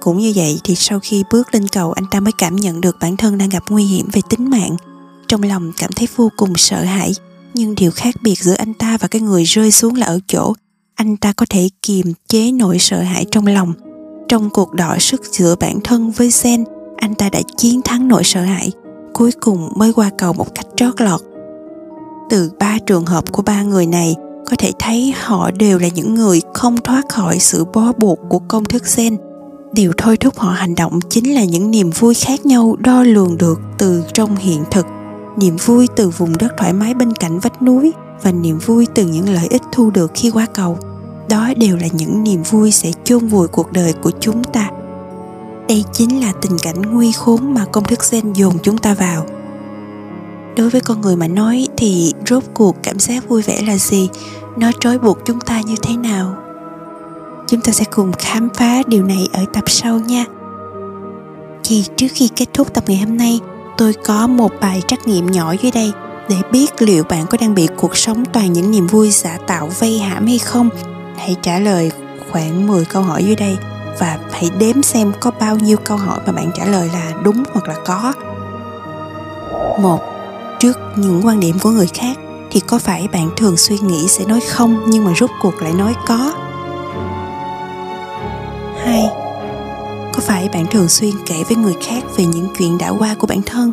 Cũng 0.01 0.19
như 0.19 0.33
vậy 0.37 0.61
thì 0.65 0.75
sau 0.75 1.01
khi 1.01 1.25
bước 1.31 1.55
lên 1.55 1.69
cầu, 1.69 1.93
anh 1.93 2.05
ta 2.11 2.21
mới 2.21 2.33
cảm 2.39 2.57
nhận 2.57 2.81
được 2.81 2.97
bản 3.01 3.17
thân 3.17 3.39
đang 3.39 3.49
gặp 3.49 3.63
nguy 3.69 3.85
hiểm 3.85 4.09
về 4.13 4.21
tính 4.29 4.51
mạng. 4.51 4.77
Trong 5.29 5.43
lòng 5.43 5.73
cảm 5.77 5.93
thấy 5.93 6.09
vô 6.17 6.31
cùng 6.37 6.57
sợ 6.57 6.83
hãi 6.83 7.13
nhưng 7.55 7.75
điều 7.75 7.91
khác 7.91 8.15
biệt 8.23 8.39
giữa 8.39 8.55
anh 8.55 8.75
ta 8.75 8.99
và 9.01 9.09
cái 9.09 9.23
người 9.23 9.45
rơi 9.45 9.71
xuống 9.71 9.95
là 9.95 10.07
ở 10.07 10.21
chỗ 10.27 10.55
anh 10.95 11.17
ta 11.17 11.33
có 11.33 11.47
thể 11.51 11.69
kiềm 11.83 12.13
chế 12.29 12.53
nỗi 12.53 12.79
sợ 12.79 13.01
hãi 13.01 13.25
trong 13.31 13.47
lòng. 13.47 13.73
Trong 14.29 14.51
cuộc 14.51 14.73
đọ 14.73 14.99
sức 14.99 15.23
giữa 15.25 15.57
bản 15.61 15.81
thân 15.85 16.11
với 16.11 16.29
Zen 16.29 16.65
anh 16.97 17.15
ta 17.15 17.29
đã 17.29 17.41
chiến 17.57 17.83
thắng 17.83 18.09
nỗi 18.09 18.25
sợ 18.25 18.43
hãi, 18.43 18.73
cuối 19.13 19.31
cùng 19.41 19.69
mới 19.77 19.93
qua 19.93 20.11
cầu 20.19 20.33
một 20.33 20.55
cách 20.55 20.67
trót 20.77 21.01
lọt. 21.01 21.21
Từ 22.31 22.51
ba 22.59 22.79
trường 22.87 23.07
hợp 23.07 23.33
của 23.33 23.43
ba 23.43 23.63
người 23.63 23.87
này, 23.87 24.15
có 24.47 24.57
thể 24.59 24.73
thấy 24.79 25.15
họ 25.17 25.51
đều 25.51 25.79
là 25.79 25.89
những 25.89 26.15
người 26.15 26.41
không 26.55 26.77
thoát 26.85 27.09
khỏi 27.09 27.39
sự 27.39 27.65
bó 27.65 27.93
buộc 27.99 28.19
của 28.29 28.39
công 28.39 28.65
thức 28.65 28.83
Zen 28.83 29.17
điều 29.73 29.93
thôi 29.97 30.17
thúc 30.17 30.39
họ 30.39 30.51
hành 30.51 30.75
động 30.75 31.01
chính 31.09 31.35
là 31.35 31.45
những 31.45 31.71
niềm 31.71 31.91
vui 31.91 32.15
khác 32.15 32.47
nhau 32.47 32.77
đo 32.79 33.03
lường 33.03 33.39
được 33.39 33.61
từ 33.79 34.05
trong 34.15 34.37
hiện 34.37 34.65
thực 34.71 34.87
niềm 35.37 35.57
vui 35.57 35.89
từ 35.97 36.09
vùng 36.09 36.39
đất 36.39 36.53
thoải 36.59 36.73
mái 36.73 36.95
bên 36.95 37.13
cạnh 37.13 37.39
vách 37.39 37.63
núi 37.63 37.93
và 38.23 38.33
niềm 38.33 38.59
vui 38.59 38.87
từ 38.95 39.07
những 39.07 39.29
lợi 39.29 39.47
ích 39.51 39.63
thu 39.73 39.91
được 39.91 40.11
khi 40.15 40.31
qua 40.31 40.47
cầu. 40.55 40.79
Đó 41.29 41.53
đều 41.57 41.77
là 41.77 41.87
những 41.93 42.25
niềm 42.25 42.43
vui 42.43 42.71
sẽ 42.71 42.91
chôn 43.05 43.27
vùi 43.27 43.49
cuộc 43.49 43.73
đời 43.73 43.93
của 43.93 44.11
chúng 44.21 44.45
ta. 44.45 44.71
Đây 45.69 45.85
chính 45.93 46.21
là 46.21 46.33
tình 46.43 46.57
cảnh 46.63 46.83
nguy 46.83 47.13
khốn 47.13 47.55
mà 47.55 47.65
công 47.65 47.85
thức 47.85 47.99
gen 48.11 48.33
dồn 48.33 48.59
chúng 48.63 48.79
ta 48.79 48.95
vào. 48.95 49.27
Đối 50.57 50.71
với 50.71 50.81
con 50.81 51.01
người 51.01 51.17
mà 51.17 51.29
nói 51.29 51.69
thì 51.77 52.13
rốt 52.27 52.43
cuộc 52.55 52.77
cảm 52.83 52.99
giác 52.99 53.29
vui 53.29 53.43
vẻ 53.43 53.63
là 53.67 53.77
gì? 53.77 54.09
Nó 54.57 54.71
trói 54.81 54.99
buộc 54.99 55.19
chúng 55.25 55.41
ta 55.41 55.61
như 55.61 55.75
thế 55.83 55.97
nào? 55.97 56.37
Chúng 57.47 57.61
ta 57.61 57.73
sẽ 57.73 57.85
cùng 57.91 58.13
khám 58.19 58.49
phá 58.55 58.83
điều 58.87 59.05
này 59.05 59.29
ở 59.33 59.45
tập 59.53 59.65
sau 59.67 59.99
nha. 59.99 60.25
Thì 61.65 61.85
trước 61.97 62.07
khi 62.15 62.29
kết 62.37 62.47
thúc 62.55 62.75
tập 62.75 62.85
ngày 62.87 62.97
hôm 62.97 63.17
nay 63.17 63.41
tôi 63.77 63.95
có 64.05 64.27
một 64.27 64.53
bài 64.61 64.83
trắc 64.87 65.07
nghiệm 65.07 65.31
nhỏ 65.31 65.55
dưới 65.63 65.73
đây 65.73 65.93
để 66.29 66.37
biết 66.53 66.83
liệu 66.83 67.05
bạn 67.05 67.27
có 67.27 67.39
đang 67.41 67.55
bị 67.55 67.69
cuộc 67.77 67.97
sống 67.97 68.25
toàn 68.33 68.53
những 68.53 68.71
niềm 68.71 68.87
vui 68.87 69.11
giả 69.11 69.39
tạo 69.47 69.71
vây 69.79 69.99
hãm 69.99 70.27
hay 70.27 70.39
không. 70.39 70.69
Hãy 71.17 71.37
trả 71.43 71.59
lời 71.59 71.91
khoảng 72.31 72.67
10 72.67 72.85
câu 72.85 73.03
hỏi 73.03 73.25
dưới 73.25 73.37
đây 73.37 73.57
và 73.99 74.19
hãy 74.33 74.51
đếm 74.59 74.83
xem 74.83 75.13
có 75.21 75.31
bao 75.41 75.57
nhiêu 75.57 75.77
câu 75.85 75.97
hỏi 75.97 76.21
mà 76.27 76.33
bạn 76.33 76.51
trả 76.55 76.65
lời 76.65 76.91
là 76.93 77.13
đúng 77.23 77.43
hoặc 77.53 77.69
là 77.69 77.75
có. 77.87 78.13
Một, 79.79 80.01
trước 80.61 80.79
những 80.97 81.27
quan 81.27 81.41
điểm 81.41 81.59
của 81.59 81.71
người 81.71 81.89
khác 81.95 82.17
thì 82.51 82.61
có 82.61 82.79
phải 82.79 83.09
bạn 83.13 83.31
thường 83.37 83.57
suy 83.57 83.79
nghĩ 83.79 84.09
sẽ 84.09 84.25
nói 84.25 84.41
không 84.41 84.85
nhưng 84.87 85.05
mà 85.05 85.13
rút 85.17 85.31
cuộc 85.43 85.63
lại 85.63 85.73
nói 85.73 85.95
có? 86.07 86.33
Phải 90.27 90.49
bạn 90.53 90.67
thường 90.71 90.89
xuyên 90.89 91.13
kể 91.27 91.45
với 91.49 91.57
người 91.57 91.75
khác 91.83 92.03
về 92.17 92.25
những 92.25 92.49
chuyện 92.59 92.79
đã 92.79 92.91
qua 92.99 93.15
của 93.19 93.27
bản 93.27 93.43
thân 93.47 93.73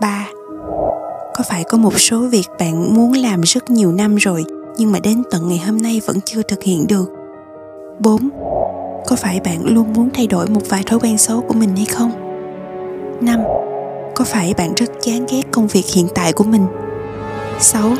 ba, 0.00 0.28
có 1.34 1.44
phải 1.48 1.64
có 1.64 1.78
một 1.78 2.00
số 2.00 2.28
việc 2.28 2.48
bạn 2.58 2.94
muốn 2.94 3.12
làm 3.12 3.40
rất 3.40 3.70
nhiều 3.70 3.92
năm 3.92 4.16
rồi, 4.16 4.44
nhưng 4.76 4.92
mà 4.92 4.98
đến 4.98 5.22
tận 5.30 5.48
ngày 5.48 5.58
hôm 5.58 5.82
nay 5.82 6.00
vẫn 6.06 6.16
chưa 6.24 6.42
thực 6.42 6.62
hiện 6.62 6.86
được 6.86 7.10
4. 7.98 8.28
Có 9.06 9.16
phải 9.16 9.40
bạn 9.40 9.64
luôn 9.64 9.92
muốn 9.92 10.10
thay 10.14 10.26
đổi 10.26 10.46
một 10.46 10.60
vài 10.68 10.82
thói 10.82 10.98
quen 10.98 11.18
xấu 11.18 11.40
của 11.40 11.54
mình 11.54 11.76
hay 11.76 11.86
không? 11.86 12.12
5. 13.20 13.40
Có 14.14 14.24
phải 14.24 14.54
bạn 14.54 14.74
rất 14.74 14.90
chán 15.00 15.26
ghét 15.30 15.42
công 15.50 15.66
việc 15.66 15.84
hiện 15.94 16.08
tại 16.14 16.32
của 16.32 16.44
mình? 16.44 16.66
6. 17.60 17.90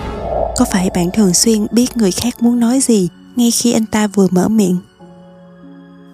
Có 0.57 0.65
phải 0.73 0.91
bạn 0.95 1.11
thường 1.15 1.35
xuyên 1.35 1.67
biết 1.71 1.97
người 1.97 2.13
khác 2.13 2.43
muốn 2.43 2.61
nói 2.61 2.81
gì 2.81 3.09
ngay 3.37 3.51
khi 3.51 3.73
anh 3.73 3.87
ta 3.87 4.07
vừa 4.07 4.27
mở 4.31 4.49
miệng? 4.49 4.77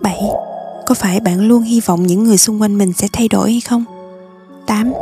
7. 0.01 0.46
Có 0.87 0.95
phải 0.95 1.21
bạn 1.21 1.41
luôn 1.41 1.63
hy 1.63 1.81
vọng 1.81 2.07
những 2.07 2.25
người 2.25 2.39
xung 2.39 2.63
quanh 2.63 2.79
mình 2.79 2.93
sẽ 2.93 3.09
thay 3.13 3.29
đổi 3.29 3.53
hay 3.53 3.61
không? 3.61 3.85
8 4.67 4.93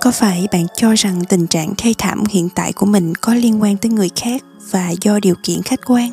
có 0.00 0.10
phải 0.10 0.48
bạn 0.52 0.66
cho 0.76 0.94
rằng 0.94 1.24
tình 1.28 1.46
trạng 1.46 1.74
thê 1.78 1.92
thảm 1.98 2.24
hiện 2.30 2.48
tại 2.54 2.72
của 2.72 2.86
mình 2.86 3.14
có 3.14 3.34
liên 3.34 3.62
quan 3.62 3.76
tới 3.76 3.90
người 3.90 4.10
khác 4.16 4.42
và 4.70 4.90
do 5.00 5.18
điều 5.22 5.34
kiện 5.42 5.62
khách 5.62 5.80
quan 5.86 6.10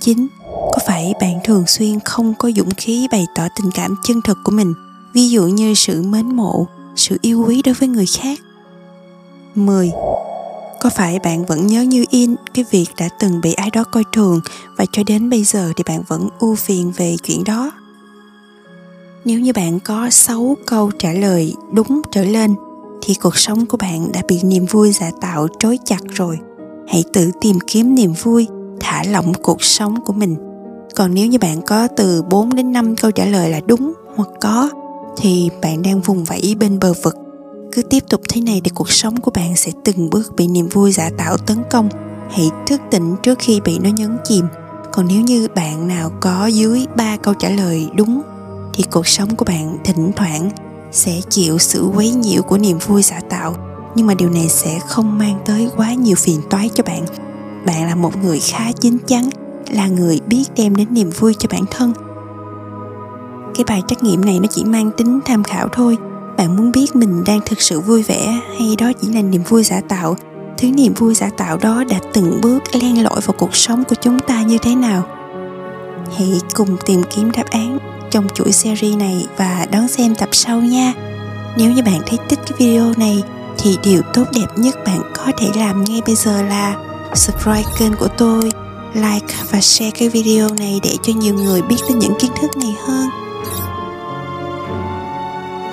9. 0.00 0.26
Có 0.46 0.78
phải 0.86 1.14
bạn 1.20 1.38
thường 1.44 1.66
xuyên 1.66 2.00
không 2.00 2.34
có 2.38 2.50
dũng 2.56 2.74
khí 2.76 3.08
bày 3.10 3.26
tỏ 3.34 3.48
tình 3.56 3.70
cảm 3.74 3.96
chân 4.04 4.22
thực 4.22 4.38
của 4.44 4.52
mình, 4.52 4.74
ví 5.14 5.30
dụ 5.30 5.42
như 5.42 5.74
sự 5.74 6.02
mến 6.02 6.36
mộ, 6.36 6.66
sự 6.96 7.18
yêu 7.22 7.44
quý 7.48 7.62
đối 7.62 7.74
với 7.74 7.88
người 7.88 8.06
khác? 8.06 8.40
10. 9.54 9.90
Có 10.80 10.90
phải 10.90 11.18
bạn 11.18 11.46
vẫn 11.46 11.66
nhớ 11.66 11.82
như 11.82 12.04
in 12.10 12.34
cái 12.54 12.64
việc 12.70 12.86
đã 12.98 13.08
từng 13.20 13.40
bị 13.40 13.52
ai 13.52 13.70
đó 13.70 13.84
coi 13.84 14.04
thường 14.12 14.40
và 14.76 14.84
cho 14.92 15.02
đến 15.06 15.30
bây 15.30 15.44
giờ 15.44 15.72
thì 15.76 15.84
bạn 15.86 16.02
vẫn 16.08 16.28
ưu 16.38 16.56
phiền 16.56 16.92
về 16.96 17.16
chuyện 17.22 17.44
đó? 17.44 17.70
Nếu 19.24 19.40
như 19.40 19.52
bạn 19.52 19.80
có 19.80 20.10
6 20.10 20.56
câu 20.66 20.90
trả 20.98 21.12
lời 21.12 21.54
đúng 21.72 22.02
trở 22.12 22.24
lên, 22.24 22.54
thì 23.02 23.14
cuộc 23.14 23.36
sống 23.36 23.66
của 23.66 23.76
bạn 23.76 24.12
đã 24.12 24.22
bị 24.28 24.40
niềm 24.42 24.66
vui 24.66 24.92
giả 24.92 25.10
tạo 25.20 25.48
trói 25.58 25.78
chặt 25.84 26.00
rồi. 26.08 26.38
Hãy 26.88 27.04
tự 27.12 27.30
tìm 27.40 27.58
kiếm 27.66 27.94
niềm 27.94 28.12
vui, 28.22 28.46
thả 28.80 29.02
lỏng 29.04 29.32
cuộc 29.42 29.62
sống 29.62 30.00
của 30.06 30.12
mình. 30.12 30.36
Còn 30.96 31.14
nếu 31.14 31.26
như 31.26 31.38
bạn 31.38 31.62
có 31.62 31.88
từ 31.96 32.22
4 32.22 32.54
đến 32.54 32.72
5 32.72 32.96
câu 32.96 33.10
trả 33.10 33.24
lời 33.24 33.50
là 33.50 33.60
đúng 33.66 33.92
hoặc 34.16 34.28
có, 34.40 34.70
thì 35.16 35.50
bạn 35.62 35.82
đang 35.82 36.00
vùng 36.00 36.24
vẫy 36.24 36.56
bên 36.60 36.78
bờ 36.78 36.92
vực. 37.02 37.16
Cứ 37.72 37.82
tiếp 37.82 38.04
tục 38.10 38.20
thế 38.28 38.40
này 38.40 38.60
thì 38.64 38.70
cuộc 38.74 38.90
sống 38.90 39.20
của 39.20 39.30
bạn 39.30 39.56
sẽ 39.56 39.72
từng 39.84 40.10
bước 40.10 40.36
bị 40.36 40.48
niềm 40.48 40.68
vui 40.68 40.92
giả 40.92 41.10
tạo 41.18 41.36
tấn 41.36 41.58
công. 41.70 41.88
Hãy 42.30 42.50
thức 42.66 42.80
tỉnh 42.90 43.16
trước 43.22 43.38
khi 43.38 43.60
bị 43.60 43.78
nó 43.78 43.90
nhấn 43.90 44.16
chìm. 44.24 44.44
Còn 44.92 45.06
nếu 45.08 45.20
như 45.20 45.48
bạn 45.54 45.88
nào 45.88 46.10
có 46.20 46.46
dưới 46.46 46.86
3 46.96 47.16
câu 47.16 47.34
trả 47.34 47.48
lời 47.48 47.88
đúng 47.96 48.22
thì 48.78 48.84
cuộc 48.90 49.06
sống 49.06 49.36
của 49.36 49.44
bạn 49.44 49.78
thỉnh 49.84 50.12
thoảng 50.16 50.50
sẽ 50.92 51.20
chịu 51.30 51.58
sự 51.58 51.90
quấy 51.94 52.10
nhiễu 52.10 52.42
của 52.42 52.58
niềm 52.58 52.78
vui 52.78 53.02
giả 53.02 53.20
tạo. 53.28 53.54
Nhưng 53.94 54.06
mà 54.06 54.14
điều 54.14 54.30
này 54.30 54.48
sẽ 54.48 54.78
không 54.88 55.18
mang 55.18 55.38
tới 55.46 55.68
quá 55.76 55.92
nhiều 55.92 56.16
phiền 56.16 56.40
toái 56.50 56.70
cho 56.74 56.84
bạn. 56.84 57.04
Bạn 57.66 57.86
là 57.86 57.94
một 57.94 58.22
người 58.22 58.40
khá 58.40 58.72
chín 58.80 58.98
chắn, 59.06 59.30
là 59.70 59.88
người 59.88 60.20
biết 60.26 60.44
đem 60.56 60.76
đến 60.76 60.88
niềm 60.90 61.10
vui 61.10 61.34
cho 61.38 61.48
bản 61.52 61.64
thân. 61.70 61.92
Cái 63.54 63.64
bài 63.68 63.82
trắc 63.88 64.02
nghiệm 64.02 64.24
này 64.24 64.40
nó 64.40 64.46
chỉ 64.50 64.64
mang 64.64 64.90
tính 64.96 65.20
tham 65.24 65.44
khảo 65.44 65.68
thôi. 65.72 65.96
Bạn 66.36 66.56
muốn 66.56 66.72
biết 66.72 66.96
mình 66.96 67.24
đang 67.26 67.40
thực 67.46 67.62
sự 67.62 67.80
vui 67.80 68.02
vẻ 68.02 68.40
hay 68.58 68.76
đó 68.78 68.92
chỉ 69.00 69.08
là 69.08 69.22
niềm 69.22 69.42
vui 69.48 69.64
giả 69.64 69.80
tạo, 69.88 70.16
thứ 70.58 70.70
niềm 70.70 70.94
vui 70.94 71.14
giả 71.14 71.30
tạo 71.36 71.56
đó 71.56 71.84
đã 71.90 72.00
từng 72.12 72.40
bước 72.42 72.62
len 72.82 73.02
lỏi 73.02 73.20
vào 73.20 73.34
cuộc 73.38 73.56
sống 73.56 73.84
của 73.84 73.96
chúng 74.02 74.18
ta 74.18 74.42
như 74.42 74.58
thế 74.58 74.74
nào? 74.74 75.02
Hãy 76.16 76.40
cùng 76.54 76.76
tìm 76.86 77.02
kiếm 77.10 77.30
đáp 77.32 77.44
án 77.50 77.97
trong 78.10 78.26
chuỗi 78.34 78.52
series 78.52 78.96
này 78.96 79.26
và 79.36 79.66
đón 79.70 79.88
xem 79.88 80.14
tập 80.14 80.28
sau 80.32 80.60
nha. 80.60 80.92
Nếu 81.56 81.72
như 81.72 81.82
bạn 81.82 82.00
thấy 82.06 82.18
thích 82.28 82.38
cái 82.46 82.58
video 82.58 82.92
này, 82.96 83.22
thì 83.58 83.78
điều 83.82 84.02
tốt 84.14 84.24
đẹp 84.34 84.46
nhất 84.56 84.76
bạn 84.86 85.00
có 85.16 85.32
thể 85.38 85.46
làm 85.56 85.84
ngay 85.84 86.02
bây 86.06 86.14
giờ 86.14 86.42
là 86.42 86.76
subscribe 87.14 87.70
kênh 87.78 87.96
của 87.96 88.08
tôi, 88.08 88.52
like 88.94 89.34
và 89.50 89.60
share 89.60 89.90
cái 89.90 90.08
video 90.08 90.48
này 90.58 90.80
để 90.82 90.96
cho 91.02 91.12
nhiều 91.12 91.34
người 91.34 91.62
biết 91.62 91.76
đến 91.88 91.98
những 91.98 92.14
kiến 92.18 92.30
thức 92.40 92.56
này 92.56 92.74
hơn. 92.86 93.08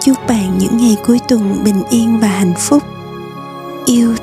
Chúc 0.01 0.17
bạn 0.27 0.57
những 0.57 0.77
ngày 0.77 0.97
cuối 1.05 1.19
tuần 1.27 1.63
bình 1.63 1.83
yên 1.89 2.19
và 2.19 2.27
hạnh 2.27 2.53
phúc. 2.59 2.83
Yêu 3.85 4.15